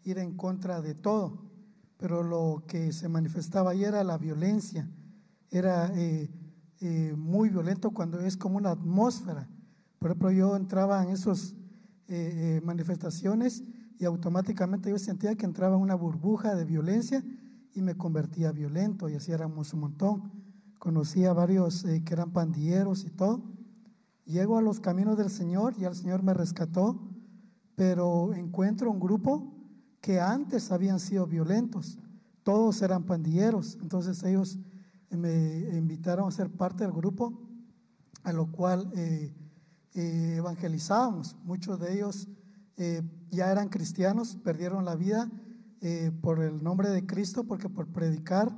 [0.05, 1.51] ir en contra de todo,
[1.99, 4.89] pero lo que se manifestaba ahí era la violencia,
[5.51, 6.31] era eh,
[6.81, 9.49] eh, muy violento cuando es como una atmósfera.
[10.01, 11.55] Por ejemplo, yo entraba en esas
[12.65, 13.63] manifestaciones
[13.97, 17.25] y automáticamente yo sentía que entraba en una burbuja de violencia
[17.73, 20.33] y me convertía violento y así éramos un montón.
[20.81, 23.61] Conocía a varios que eran pandilleros y todo
[24.31, 27.01] Llego a los caminos del Señor y el Señor me rescató,
[27.75, 29.53] pero encuentro un grupo
[30.01, 31.99] que antes habían sido violentos.
[32.45, 34.57] Todos eran pandilleros, entonces ellos
[35.11, 37.43] me invitaron a ser parte del grupo,
[38.23, 39.35] a lo cual eh,
[39.95, 41.37] eh, evangelizábamos.
[41.45, 42.29] Muchos de ellos
[42.77, 45.31] eh, ya eran cristianos, perdieron la vida
[46.21, 48.55] por el nombre de Cristo, porque por predicar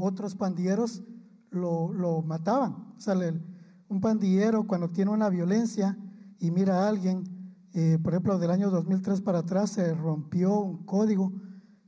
[0.00, 1.04] otros pandilleros
[1.52, 2.72] lo, lo mataban.
[2.96, 3.14] O sea,
[3.88, 5.96] un pandillero cuando tiene una violencia
[6.38, 7.24] y mira a alguien,
[7.72, 11.32] eh, por ejemplo, del año 2003 para atrás se rompió un código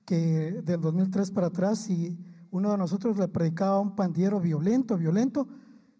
[0.04, 2.18] que del 2003 para atrás y
[2.50, 5.48] uno de nosotros le predicaba a un pandillero violento, violento,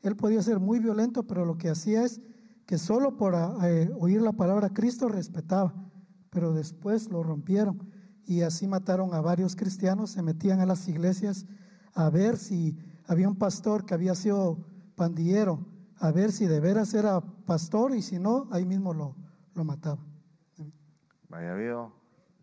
[0.03, 2.21] él podía ser muy violento, pero lo que hacía es
[2.67, 5.75] que solo por eh, oír la palabra Cristo respetaba,
[6.31, 7.91] pero después lo rompieron
[8.25, 11.47] y así mataron a varios cristianos, se metían a las iglesias
[11.95, 14.59] a ver si había un pastor que había sido
[14.97, 15.65] pandillero
[15.99, 19.17] a ver si de veras era pastor y si no, ahí mismo lo,
[19.55, 19.99] lo mataba.
[21.29, 21.93] Vaya vio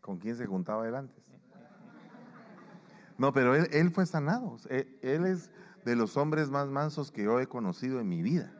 [0.02, 1.10] con quién se juntaba él.
[3.18, 4.58] No, pero él, él fue sanado.
[4.70, 5.52] Él, es
[5.86, 8.52] de los hombres más mansos que yo he conocido en mi vida.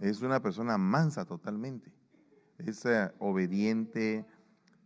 [0.00, 1.92] Es una persona mansa totalmente.
[2.58, 4.26] Es eh, obediente,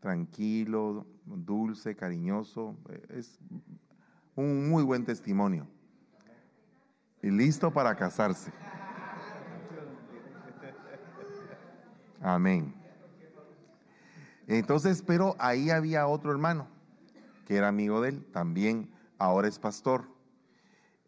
[0.01, 2.77] tranquilo, dulce, cariñoso.
[3.09, 3.39] Es
[4.35, 5.67] un muy buen testimonio.
[7.23, 8.53] Y listo para casarse.
[12.21, 12.75] Amén.
[14.47, 16.75] Entonces, pero ahí había otro hermano
[17.47, 20.05] que era amigo de él, también ahora es pastor.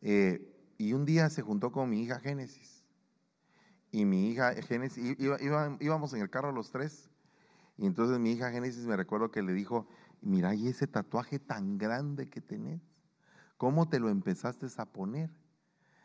[0.02, 2.75] Eh, y un día se juntó con mi hija Génesis.
[3.96, 5.16] Y mi hija Génesis,
[5.80, 7.08] íbamos en el carro los tres.
[7.78, 9.88] Y entonces mi hija Génesis me recuerdo que le dijo,
[10.20, 12.82] mira, y ese tatuaje tan grande que tenés,
[13.56, 15.30] ¿cómo te lo empezaste a poner?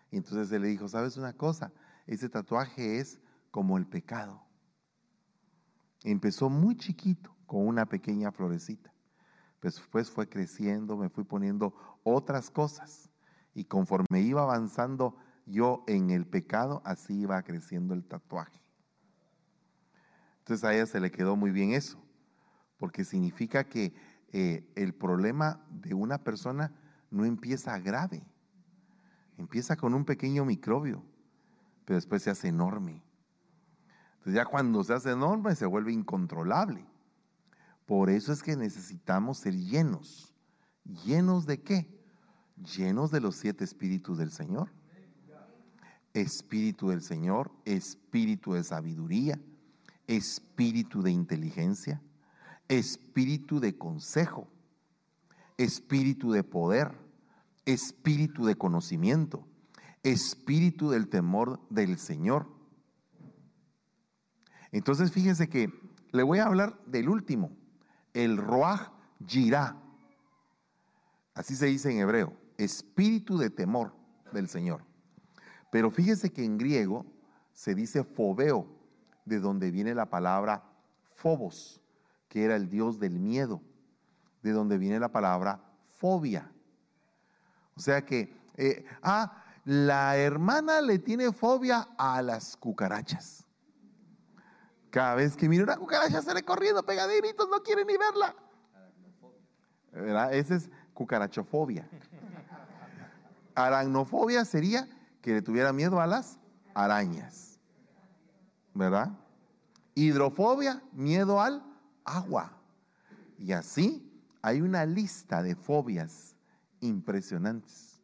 [0.09, 1.73] Y entonces él le dijo, ¿sabes una cosa?
[2.07, 3.19] Ese tatuaje es
[3.51, 4.41] como el pecado.
[6.05, 8.93] Empezó muy chiquito, con una pequeña florecita.
[9.61, 13.09] Después fue creciendo, me fui poniendo otras cosas.
[13.53, 18.61] Y conforme iba avanzando yo en el pecado, así iba creciendo el tatuaje.
[20.39, 22.01] Entonces a ella se le quedó muy bien eso,
[22.77, 23.93] porque significa que
[24.33, 26.73] eh, el problema de una persona
[27.09, 28.23] no empieza grave,
[29.37, 31.03] empieza con un pequeño microbio,
[31.85, 33.03] pero después se hace enorme.
[34.13, 36.85] Entonces ya cuando se hace enorme se vuelve incontrolable.
[37.85, 40.33] Por eso es que necesitamos ser llenos.
[41.05, 41.99] ¿Llenos de qué?
[42.77, 44.71] Llenos de los siete espíritus del Señor.
[46.13, 49.39] Espíritu del Señor, espíritu de sabiduría,
[50.07, 52.01] espíritu de inteligencia,
[52.67, 54.47] espíritu de consejo,
[55.57, 56.91] espíritu de poder,
[57.65, 59.47] espíritu de conocimiento,
[60.03, 62.47] espíritu del temor del Señor.
[64.71, 65.69] Entonces fíjense que
[66.11, 67.51] le voy a hablar del último,
[68.13, 68.89] el Roach
[69.25, 69.77] Jirá.
[71.33, 73.95] Así se dice en hebreo, espíritu de temor
[74.33, 74.90] del Señor.
[75.71, 77.05] Pero fíjese que en griego
[77.53, 78.67] se dice fobeo,
[79.25, 80.63] de donde viene la palabra
[81.15, 81.81] phobos,
[82.27, 83.61] que era el dios del miedo,
[84.43, 85.59] de donde viene la palabra
[85.97, 86.51] fobia.
[87.75, 93.45] O sea que, eh, ah, la hermana le tiene fobia a las cucarachas.
[94.89, 98.35] Cada vez que mira una cucaracha sale corriendo, pegadinitos, no quiere ni verla.
[99.93, 100.33] ¿Verdad?
[100.33, 101.87] Esa es cucarachofobia.
[103.55, 104.87] Aracnofobia sería
[105.21, 106.39] que le tuviera miedo a las
[106.73, 107.59] arañas.
[108.73, 109.11] ¿Verdad?
[109.95, 111.63] Hidrofobia, miedo al
[112.05, 112.57] agua.
[113.37, 114.07] Y así
[114.41, 116.35] hay una lista de fobias
[116.79, 118.01] impresionantes.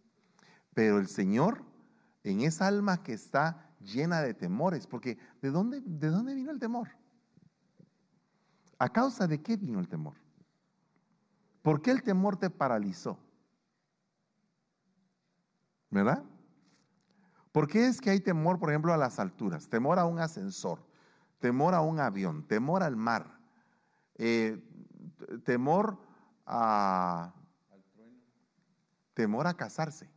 [0.73, 1.63] Pero el Señor,
[2.23, 6.59] en esa alma que está llena de temores, porque ¿de dónde, ¿de dónde vino el
[6.59, 6.89] temor?
[8.79, 10.15] ¿A causa de qué vino el temor?
[11.61, 13.17] ¿Por qué el temor te paralizó?
[15.89, 16.23] ¿Verdad?
[17.57, 19.67] ¿Por qué es que hay temor, por ejemplo, a las alturas?
[19.67, 20.79] Temor a un ascensor,
[21.39, 23.39] temor a un avión, temor al mar,
[24.13, 24.63] eh,
[25.43, 25.97] temor
[26.45, 27.33] a...
[29.15, 30.07] Temor a casarse.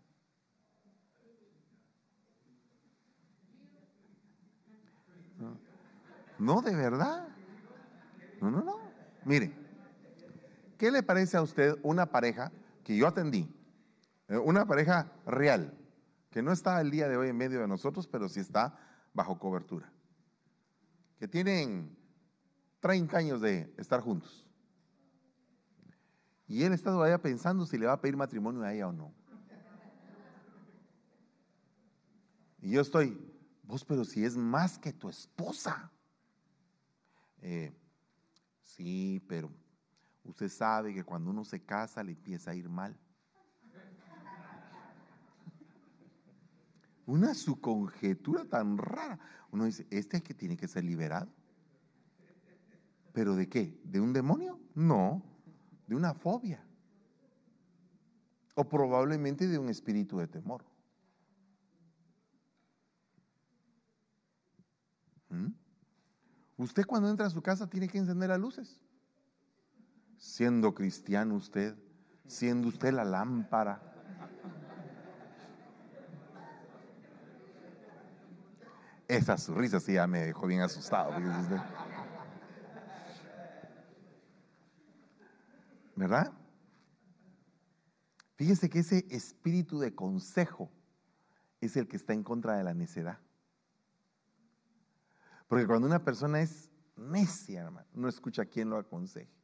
[6.38, 7.26] No, de verdad.
[8.42, 8.76] No, no, no.
[9.24, 9.50] Mire,
[10.76, 12.52] ¿qué le parece a usted una pareja
[12.84, 13.50] que yo atendí?
[14.28, 15.79] Eh, una pareja real,
[16.30, 18.78] que no está el día de hoy en medio de nosotros, pero sí está
[19.12, 19.92] bajo cobertura.
[21.18, 21.96] Que tienen
[22.80, 24.46] 30 años de estar juntos.
[26.46, 29.12] Y él está todavía pensando si le va a pedir matrimonio a ella o no.
[32.62, 33.18] Y yo estoy,
[33.62, 35.90] vos, pero si es más que tu esposa.
[37.40, 37.72] Eh,
[38.62, 39.50] sí, pero
[40.24, 42.98] usted sabe que cuando uno se casa le empieza a ir mal.
[47.10, 49.18] Una su conjetura tan rara.
[49.50, 51.28] Uno dice, este es que tiene que ser liberado.
[53.12, 53.80] ¿Pero de qué?
[53.82, 54.60] ¿De un demonio?
[54.76, 55.20] No,
[55.88, 56.64] de una fobia.
[58.54, 60.64] O probablemente de un espíritu de temor.
[65.30, 65.48] ¿Mm?
[66.58, 68.78] Usted cuando entra a su casa tiene que encender las luces.
[70.16, 71.74] Siendo cristiano usted,
[72.28, 73.90] siendo usted la lámpara.
[79.10, 81.10] Esa su risa sí ya me dejó bien asustado.
[85.96, 86.32] ¿Verdad?
[88.36, 90.70] Fíjese que ese espíritu de consejo
[91.60, 93.18] es el que está en contra de la necedad.
[95.48, 99.34] Porque cuando una persona es necia, hermano, no escucha a quien lo aconseje.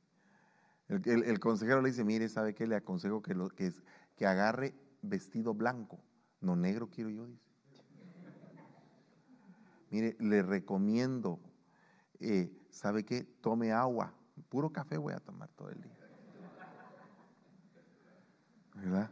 [0.87, 2.69] El, consejero le dice, mire, ¿sabe qué?
[2.69, 3.35] Le aconsejo que,
[4.14, 6.01] que agarre vestido blanco,
[6.41, 7.46] no negro quiero yo, dice.
[9.91, 11.41] Mire, le recomiendo,
[12.20, 13.24] eh, ¿sabe qué?
[13.41, 14.12] Tome agua,
[14.49, 15.99] puro café voy a tomar todo el día.
[18.74, 19.11] ¿Verdad?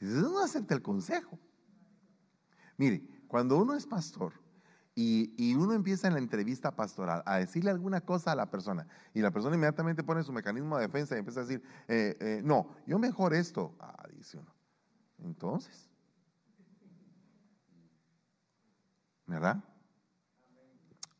[0.00, 1.38] Y no acepta el consejo.
[2.76, 4.32] Mire, cuando uno es pastor,
[4.94, 9.20] y, uno empieza en la entrevista pastoral a decirle alguna cosa a la persona y
[9.20, 12.74] la persona inmediatamente pone su mecanismo de defensa y empieza a decir, eh, eh, no,
[12.86, 13.74] yo mejor esto.
[13.78, 14.54] Ah, dice uno.
[15.18, 15.89] Entonces,
[19.30, 19.64] ¿verdad?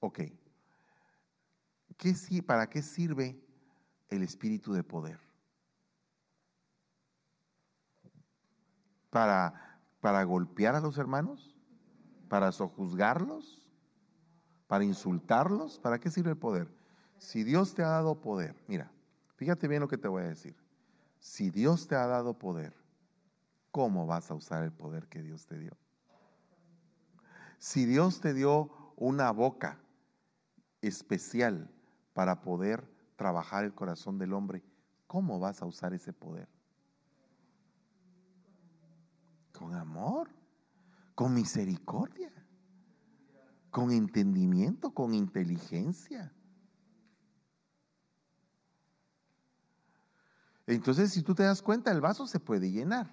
[0.01, 0.21] Ok.
[1.97, 2.15] ¿Qué,
[2.47, 3.43] ¿Para qué sirve
[4.09, 5.19] el espíritu de poder?
[9.11, 11.57] ¿Para, para golpear a los hermanos?
[12.29, 13.61] ¿Para sojuzgarlos?
[14.71, 15.81] para insultarlos.
[15.81, 16.69] ¿Para qué sirve el poder?
[17.19, 18.89] Si Dios te ha dado poder, mira,
[19.35, 20.55] fíjate bien lo que te voy a decir.
[21.19, 22.73] Si Dios te ha dado poder,
[23.73, 25.77] ¿cómo vas a usar el poder que Dios te dio?
[27.61, 29.79] Si Dios te dio una boca
[30.81, 31.71] especial
[32.15, 34.65] para poder trabajar el corazón del hombre,
[35.07, 36.49] ¿cómo vas a usar ese poder?
[39.53, 40.31] Con amor,
[41.15, 42.33] con misericordia,
[43.71, 46.33] con entendimiento, con inteligencia.
[50.67, 53.11] Entonces, si tú te das cuenta, el vaso se puede llenar,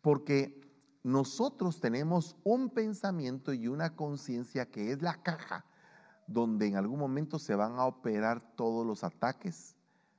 [0.00, 0.67] porque
[1.02, 5.64] nosotros tenemos un pensamiento y una conciencia que es la caja
[6.26, 9.76] donde en algún momento se van a operar todos los ataques,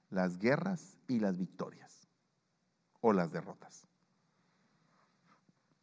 [0.10, 2.08] las guerras y las victorias
[3.02, 3.88] o las derrotas.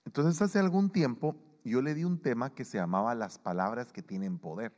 [0.04, 4.02] Entonces hace algún tiempo yo le di un tema que se llamaba las palabras que
[4.02, 4.72] tienen poder.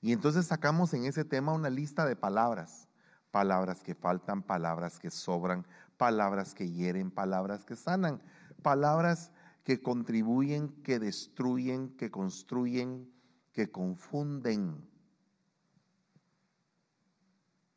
[0.00, 2.88] Y entonces sacamos en ese tema una lista de palabras,
[3.30, 5.66] palabras que faltan, palabras que sobran,
[5.96, 8.22] palabras que hieren, palabras que sanan,
[8.62, 9.32] palabras
[9.64, 13.10] que contribuyen, que destruyen, que construyen,
[13.52, 14.86] que confunden.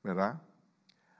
[0.04, 0.42] ¿Verdad?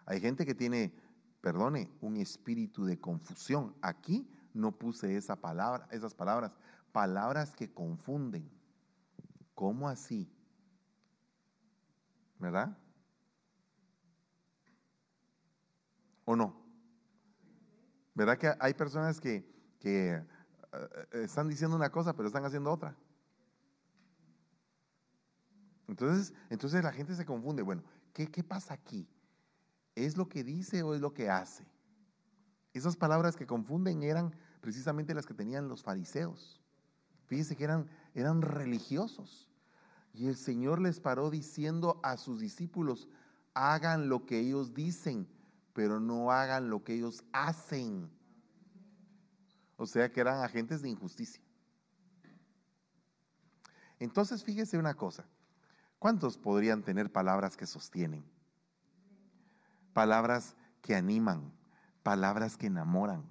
[0.06, 0.94] Hay gente que tiene,
[1.42, 3.76] perdone, un espíritu de confusión.
[3.82, 6.52] Aquí no puse esa palabra, esas palabras,
[6.92, 8.50] palabras que confunden.
[9.56, 10.32] ¿Cómo así?
[12.40, 12.78] ¿Verdad?
[16.26, 16.59] ¿O no?
[18.14, 19.46] ¿Verdad que hay personas que,
[19.80, 20.24] que eh,
[21.14, 22.96] están diciendo una cosa pero están haciendo otra?
[25.88, 27.64] Entonces, entonces la gente se confunde.
[27.64, 27.84] Bueno,
[28.14, 29.08] ¿qué, ¿qué pasa aquí?
[29.96, 31.66] ¿Es lo que dice o es lo que hace?
[32.74, 36.62] Esas palabras que confunden eran precisamente las que tenían los fariseos.
[37.26, 39.50] Fíjense que eran, eran religiosos.
[40.14, 43.08] Y el Señor les paró diciendo a sus discípulos,
[43.54, 45.28] hagan lo que ellos dicen,
[45.80, 48.12] pero no hagan lo que ellos hacen.
[49.78, 51.42] O sea que eran agentes de injusticia.
[53.98, 55.24] Entonces fíjese una cosa,
[55.98, 58.26] ¿Cuántos podrían tener palabras que sostienen?
[59.94, 61.50] Palabras que animan,
[62.04, 63.24] palabras que enamoran.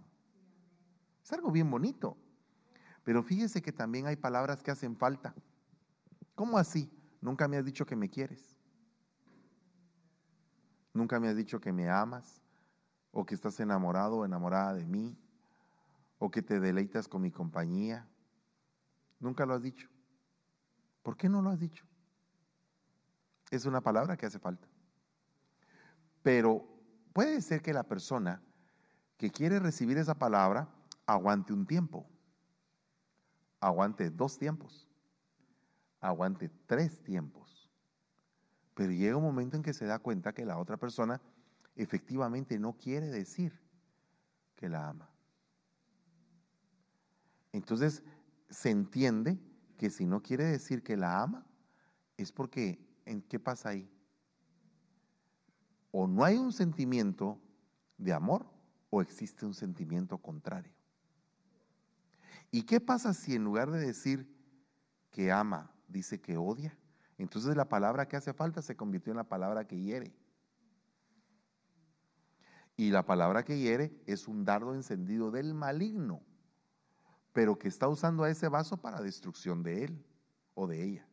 [1.23, 2.17] Es algo bien bonito.
[3.05, 5.35] Pero fíjese que también hay palabras que hacen falta.
[6.35, 6.91] ¿Cómo así?
[7.21, 8.58] Nunca me has dicho que me quieres.
[10.93, 12.43] Nunca me has dicho que me amas
[13.11, 15.19] o que estás enamorado o enamorada de mí
[16.19, 18.09] o que te deleitas con mi compañía.
[19.21, 19.89] Nunca lo has dicho.
[21.03, 21.87] ¿Por qué no lo has dicho?
[23.51, 24.69] Es una palabra que hace falta.
[26.23, 26.69] Pero
[27.13, 28.43] puede ser que la persona
[29.17, 30.69] que quiere recibir esa palabra
[31.07, 32.07] aguante un tiempo,
[33.61, 34.87] aguante dos tiempos,
[36.01, 37.58] aguante tres tiempos.
[38.79, 41.21] Pero llega un momento en que se da cuenta que la otra persona
[41.75, 43.53] efectivamente no quiere decir
[44.55, 45.11] que la ama.
[47.51, 48.05] Entonces
[48.49, 49.37] se entiende
[49.79, 51.45] que si no quiere decir que la ama,
[52.17, 53.91] es porque ¿en qué pasa ahí?
[55.91, 57.37] O no hay un sentimiento
[57.97, 58.47] de amor
[58.91, 60.73] o existe un sentimiento contrario.
[62.53, 64.33] ¿Y qué pasa si en lugar de decir
[65.11, 66.78] que ama, dice que odia?
[67.19, 70.15] Entonces la palabra que hace falta se convirtió en la palabra que hiere.
[72.77, 76.23] Y la palabra que hiere es un dardo encendido del maligno,
[77.33, 80.07] pero que está usando a ese vaso para destrucción de él
[80.55, 81.09] o de ella.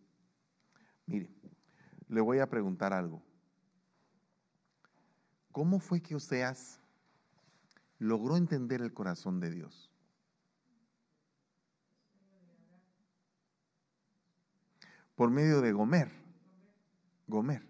[1.08, 1.34] Mire,
[2.08, 3.24] le voy a preguntar algo.
[5.52, 6.80] ¿Cómo fue que Oseas
[7.98, 9.95] logró entender el corazón de Dios?
[15.16, 16.12] Por medio de Gomer.
[17.28, 17.66] Gomer.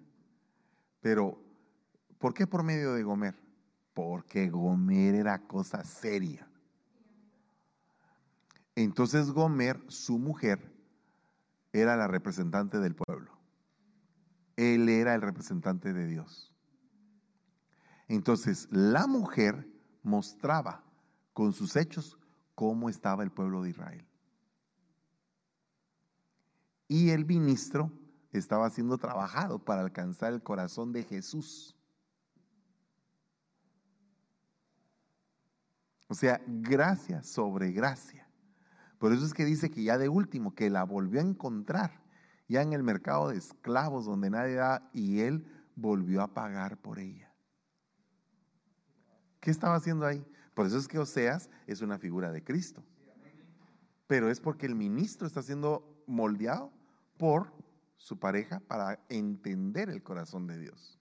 [1.01, 1.41] Pero,
[2.17, 3.35] ¿por qué por medio de Gomer?
[3.93, 6.47] Porque Gomer era cosa seria.
[8.75, 10.73] Entonces Gomer, su mujer,
[11.71, 13.31] era la representante del pueblo.
[14.55, 16.53] Él era el representante de Dios.
[18.07, 19.67] Entonces, la mujer
[20.03, 20.83] mostraba
[21.33, 22.17] con sus hechos
[22.53, 24.05] cómo estaba el pueblo de Israel.
[26.87, 27.91] Y el ministro
[28.31, 31.75] estaba siendo trabajado para alcanzar el corazón de Jesús.
[36.07, 38.29] O sea, gracia sobre gracia.
[38.99, 42.03] Por eso es que dice que ya de último, que la volvió a encontrar
[42.47, 46.99] ya en el mercado de esclavos donde nadie da, y él volvió a pagar por
[46.99, 47.33] ella.
[49.39, 50.25] ¿Qué estaba haciendo ahí?
[50.53, 52.83] Por eso es que Oseas es una figura de Cristo.
[54.07, 56.71] Pero es porque el ministro está siendo moldeado
[57.17, 57.51] por
[57.97, 60.99] su pareja para entender el corazón de Dios.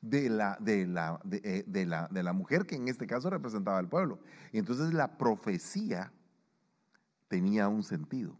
[0.00, 3.78] de la, de, la, eh, de, la, de la mujer que en este caso representaba
[3.78, 4.18] al pueblo.
[4.52, 6.12] Y entonces la profecía
[7.28, 8.38] tenía un sentido.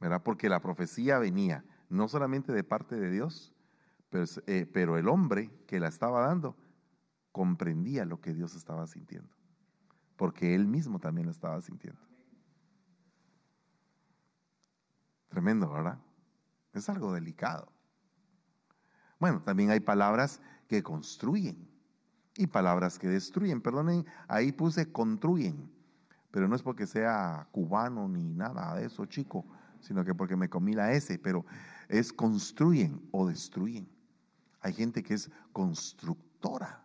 [0.00, 0.22] ¿Verdad?
[0.22, 3.54] Porque la profecía venía no solamente de parte de Dios,
[4.10, 6.56] pero, eh, pero el hombre que la estaba dando
[7.32, 9.34] comprendía lo que Dios estaba sintiendo,
[10.16, 12.00] porque él mismo también lo estaba sintiendo.
[15.28, 15.98] Tremendo, ¿verdad?
[16.72, 17.72] Es algo delicado.
[19.18, 21.68] Bueno, también hay palabras que construyen
[22.36, 23.60] y palabras que destruyen.
[23.60, 25.70] Perdonen, ahí puse construyen,
[26.30, 29.44] pero no es porque sea cubano ni nada de eso, chico,
[29.80, 31.44] sino que porque me comí la S, pero
[31.88, 33.88] es construyen o destruyen.
[34.60, 36.83] Hay gente que es constructora.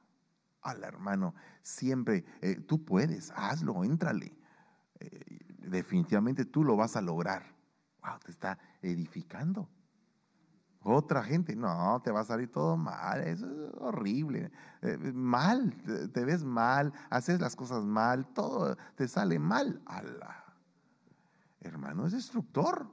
[0.70, 4.38] Al hermano, siempre, eh, tú puedes, hazlo, éntrale.
[4.99, 7.43] Eh, definitivamente tú lo vas a lograr.
[8.01, 9.70] Wow, te está edificando.
[10.82, 14.49] Otra gente, no, te va a salir todo mal, eso es horrible.
[14.82, 15.76] Eh, mal,
[16.13, 19.82] te, ves mal, haces las cosas mal, todo te sale mal.
[19.86, 20.45] Allah.
[21.59, 22.89] Hermano, es destructor.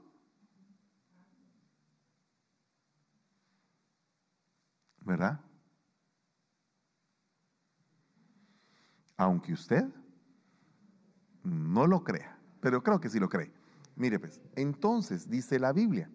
[5.00, 5.45] ¿Verdad?
[9.16, 9.86] Aunque usted
[11.42, 13.52] no lo crea, pero creo que sí lo cree.
[13.94, 16.10] Mire pues, entonces dice la Biblia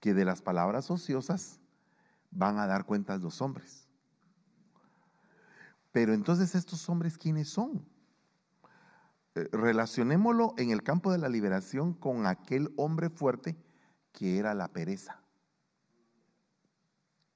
[0.00, 1.60] que de las palabras ociosas
[2.30, 3.88] van a dar cuentas los hombres.
[5.92, 7.84] Pero entonces estos hombres, ¿quiénes son?
[9.34, 13.56] Eh, relacionémoslo en el campo de la liberación con aquel hombre fuerte
[14.12, 15.20] que era la pereza.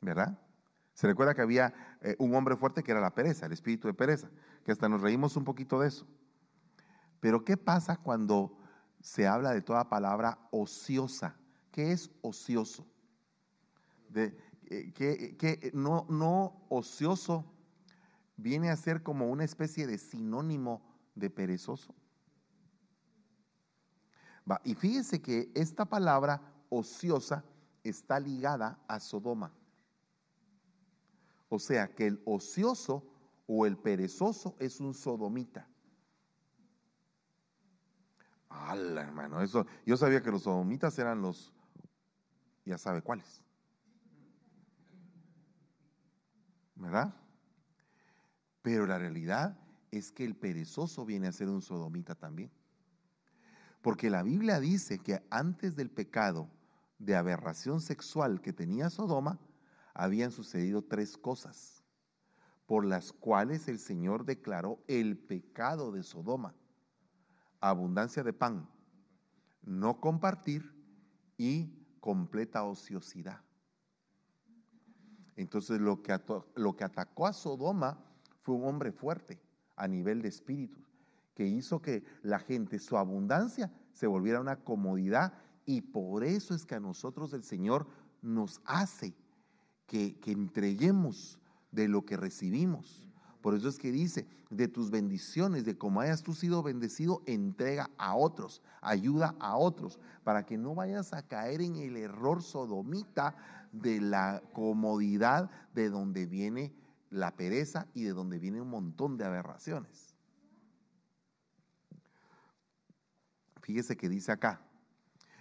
[0.01, 0.39] ¿Verdad?
[0.95, 1.73] Se recuerda que había
[2.05, 4.29] eh, un hombre fuerte que era la pereza, el espíritu de pereza,
[4.65, 6.07] que hasta nos reímos un poquito de eso.
[7.21, 8.59] Pero ¿qué pasa cuando
[9.01, 11.37] se habla de toda palabra ociosa?
[11.71, 12.85] ¿Qué es ocioso?
[14.09, 14.37] De,
[14.67, 17.45] eh, que, no, no ocioso
[18.37, 20.83] viene a ser como una especie de sinónimo
[21.15, 21.95] de perezoso.
[24.65, 27.45] y fíjese que esta palabra ociosa
[27.85, 29.53] está ligada a Sodoma.
[31.55, 33.07] O sea que el ocioso
[33.47, 35.69] o el perezoso es un sodomita.
[38.49, 39.43] ¡Hala, hermano!
[39.43, 41.53] Eso, yo sabía que los sodomitas eran los,
[42.65, 43.45] ya sabe cuáles.
[46.75, 47.15] ¿Verdad?
[48.63, 49.55] Pero la realidad
[49.91, 52.51] es que el perezoso viene a ser un sodomita también.
[53.83, 56.49] Porque la Biblia dice que antes del pecado
[56.99, 59.39] de aberración sexual que tenía Sodoma,
[59.95, 61.83] habían sucedido tres cosas
[62.67, 66.55] por las cuales el Señor declaró el pecado de Sodoma.
[67.61, 68.69] Abundancia de pan,
[69.63, 70.75] no compartir
[71.37, 73.41] y completa ociosidad.
[75.37, 76.19] Entonces lo que,
[76.55, 77.99] lo que atacó a Sodoma
[78.41, 79.41] fue un hombre fuerte
[79.77, 80.79] a nivel de espíritu,
[81.35, 85.33] que hizo que la gente, su abundancia, se volviera una comodidad
[85.65, 87.87] y por eso es que a nosotros el Señor
[88.21, 89.15] nos hace
[89.93, 91.39] que, entreguemos
[91.71, 93.07] de lo que recibimos.
[93.43, 97.91] Por eso es que dice, de tus bendiciones, de cómo hayas tú sido bendecido, entrega
[97.99, 103.37] a otros, ayuda a otros, para que no vayas a caer en el error sodomita
[103.73, 106.73] de la comodidad de donde viene
[107.11, 110.15] la pereza y de donde viene un montón de aberraciones.
[113.61, 114.63] Fíjese que dice acá,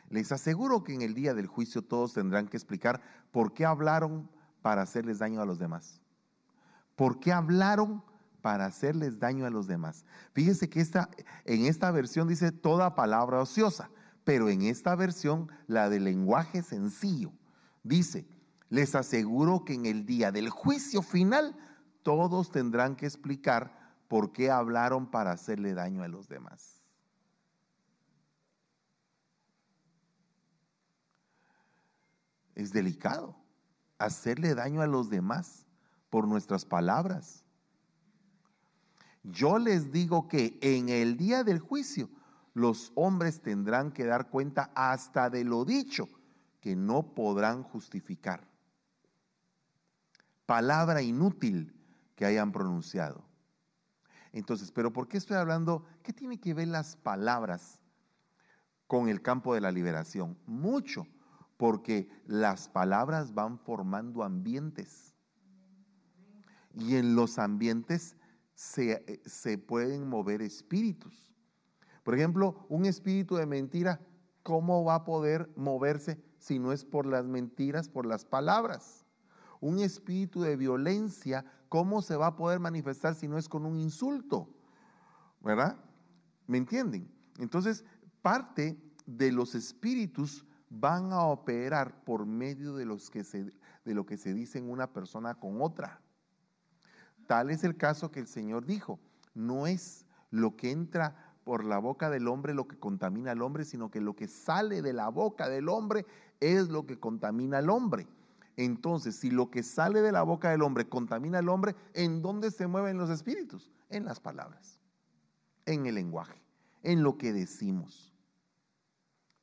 [0.10, 3.02] les aseguro que en el día del juicio todos tendrán que explicar
[3.32, 4.30] por qué hablaron
[4.62, 6.00] para hacerles daño a los demás?
[6.96, 8.04] ¿Por qué hablaron
[8.42, 10.06] para hacerles daño a los demás?
[10.34, 11.10] Fíjese que esta,
[11.46, 13.90] en esta versión dice toda palabra ociosa,
[14.24, 17.32] pero en esta versión, la de lenguaje sencillo,
[17.84, 18.28] dice,
[18.70, 21.58] les aseguro que en el día del juicio final
[22.04, 26.82] todos tendrán que explicar por qué hablaron para hacerle daño a los demás.
[32.54, 33.41] Es delicado
[34.06, 35.66] hacerle daño a los demás
[36.10, 37.44] por nuestras palabras.
[39.24, 42.10] Yo les digo que en el día del juicio
[42.54, 46.10] los hombres tendrán que dar cuenta hasta de lo dicho
[46.60, 48.48] que no podrán justificar.
[50.46, 51.74] Palabra inútil
[52.16, 53.24] que hayan pronunciado.
[54.34, 55.86] Entonces, ¿pero por qué estoy hablando?
[56.04, 57.80] ¿Qué tiene que ver las palabras
[58.88, 60.38] con el campo de la liberación?
[60.46, 61.06] Mucho
[61.62, 65.14] porque las palabras van formando ambientes.
[66.74, 68.16] Y en los ambientes
[68.56, 71.32] se, se, pueden mover espíritus.
[72.02, 74.02] Por ejemplo, un espíritu de mentira,
[74.42, 79.06] ¿cómo va a poder moverse si no es por las mentiras, por las palabras?
[79.60, 83.78] Un espíritu de violencia, ¿cómo se va a poder manifestar si no es con un
[83.78, 84.50] insulto?
[85.42, 85.78] ¿Verdad?
[86.48, 87.08] ¿Me entienden?
[87.38, 87.86] Entonces,
[88.24, 93.52] parte de los espíritus van a operar por medio de, los que se,
[93.84, 96.00] de lo que se dice en una persona con otra.
[97.28, 99.00] Tal es el caso que el Señor dijo.
[99.34, 103.66] No es lo que entra por la boca del hombre lo que contamina al hombre,
[103.66, 106.06] sino que lo que sale de la boca del hombre
[106.40, 108.08] es lo que contamina al hombre.
[108.56, 112.52] Entonces, si lo que sale de la boca del hombre contamina al hombre, ¿en dónde
[112.52, 113.70] se mueven los espíritus?
[113.90, 114.80] En las palabras,
[115.66, 116.42] en el lenguaje,
[116.84, 118.11] en lo que decimos.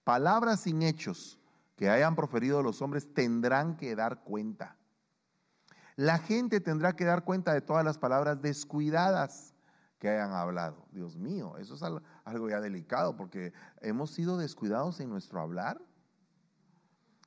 [0.08, 1.38] Palabras sin hechos
[1.76, 4.78] que hayan proferido los hombres tendrán que dar cuenta.
[5.96, 9.54] La gente tendrá que dar cuenta de todas las palabras descuidadas
[9.98, 10.86] que hayan hablado.
[10.92, 11.82] Dios mío, eso es
[12.24, 13.52] algo ya delicado porque
[13.82, 15.78] hemos sido descuidados en nuestro hablar.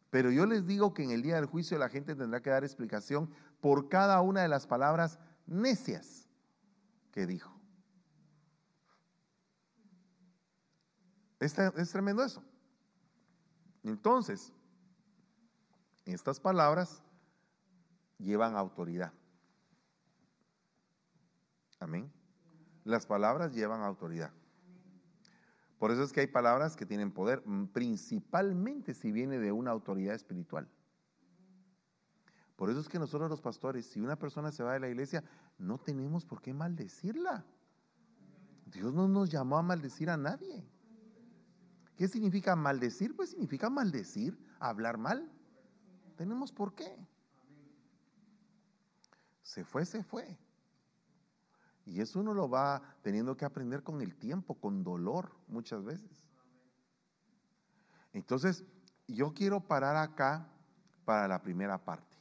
[0.10, 2.64] Pero yo les digo que en el día del juicio la gente tendrá que dar
[2.64, 3.30] explicación
[3.60, 6.28] por cada una de las palabras necias
[7.12, 7.56] que dijo.
[11.40, 11.54] Es,
[11.92, 12.44] tremendo eso.
[13.84, 14.54] Entonces,
[16.06, 17.04] estas palabras
[18.18, 19.14] llevan autoridad.
[21.80, 22.12] Amén.
[22.84, 24.32] Las palabras llevan autoridad.
[25.80, 27.44] Por eso es que hay palabras que tienen poder,
[27.74, 30.70] principalmente si viene de una autoridad espiritual.
[32.56, 35.24] Por eso es que nosotros los pastores, si una persona se va de la iglesia,
[35.58, 37.44] no tenemos por qué maldecirla.
[38.68, 40.71] Dios no nos llamó a maldecir a nadie.
[42.02, 43.16] ¿Qué significa maldecir?
[43.16, 45.32] Pues significa maldecir, hablar mal.
[46.16, 46.98] Tenemos por qué.
[49.44, 50.36] Se fue, se fue.
[51.86, 56.28] Y eso uno lo va teniendo que aprender con el tiempo, con dolor muchas veces.
[58.14, 58.66] Entonces,
[59.08, 60.50] yo quiero parar acá
[61.06, 62.18] para la primera parte.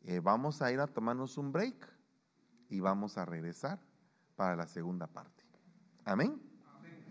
[0.00, 1.88] Eh, vamos a ir a tomarnos un break
[2.70, 3.78] y vamos a regresar
[4.34, 5.44] para la segunda parte.
[6.04, 6.42] Amén.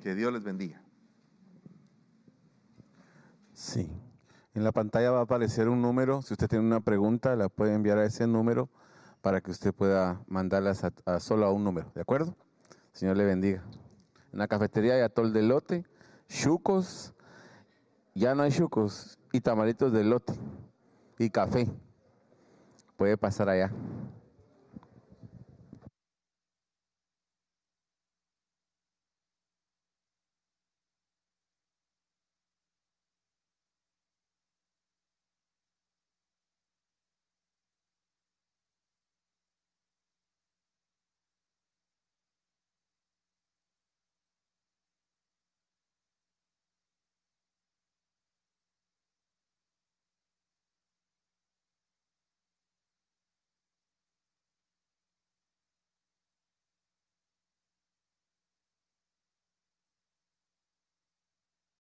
[0.03, 0.90] Que Dios les bendiga.
[3.53, 3.89] Sí.
[4.53, 6.21] En la pantalla va a aparecer un número.
[6.21, 8.69] Si usted tiene una pregunta, la puede enviar a ese número
[9.21, 12.35] para que usted pueda mandarlas a, solo a un número, ¿de acuerdo?
[12.91, 13.63] Señor le bendiga.
[14.33, 15.85] En la cafetería hay atol de lote,
[16.27, 17.13] chucos,
[18.13, 20.33] ya no hay chucos, y tamalitos de lote,
[21.19, 21.67] y café.
[22.97, 23.71] Puede pasar allá.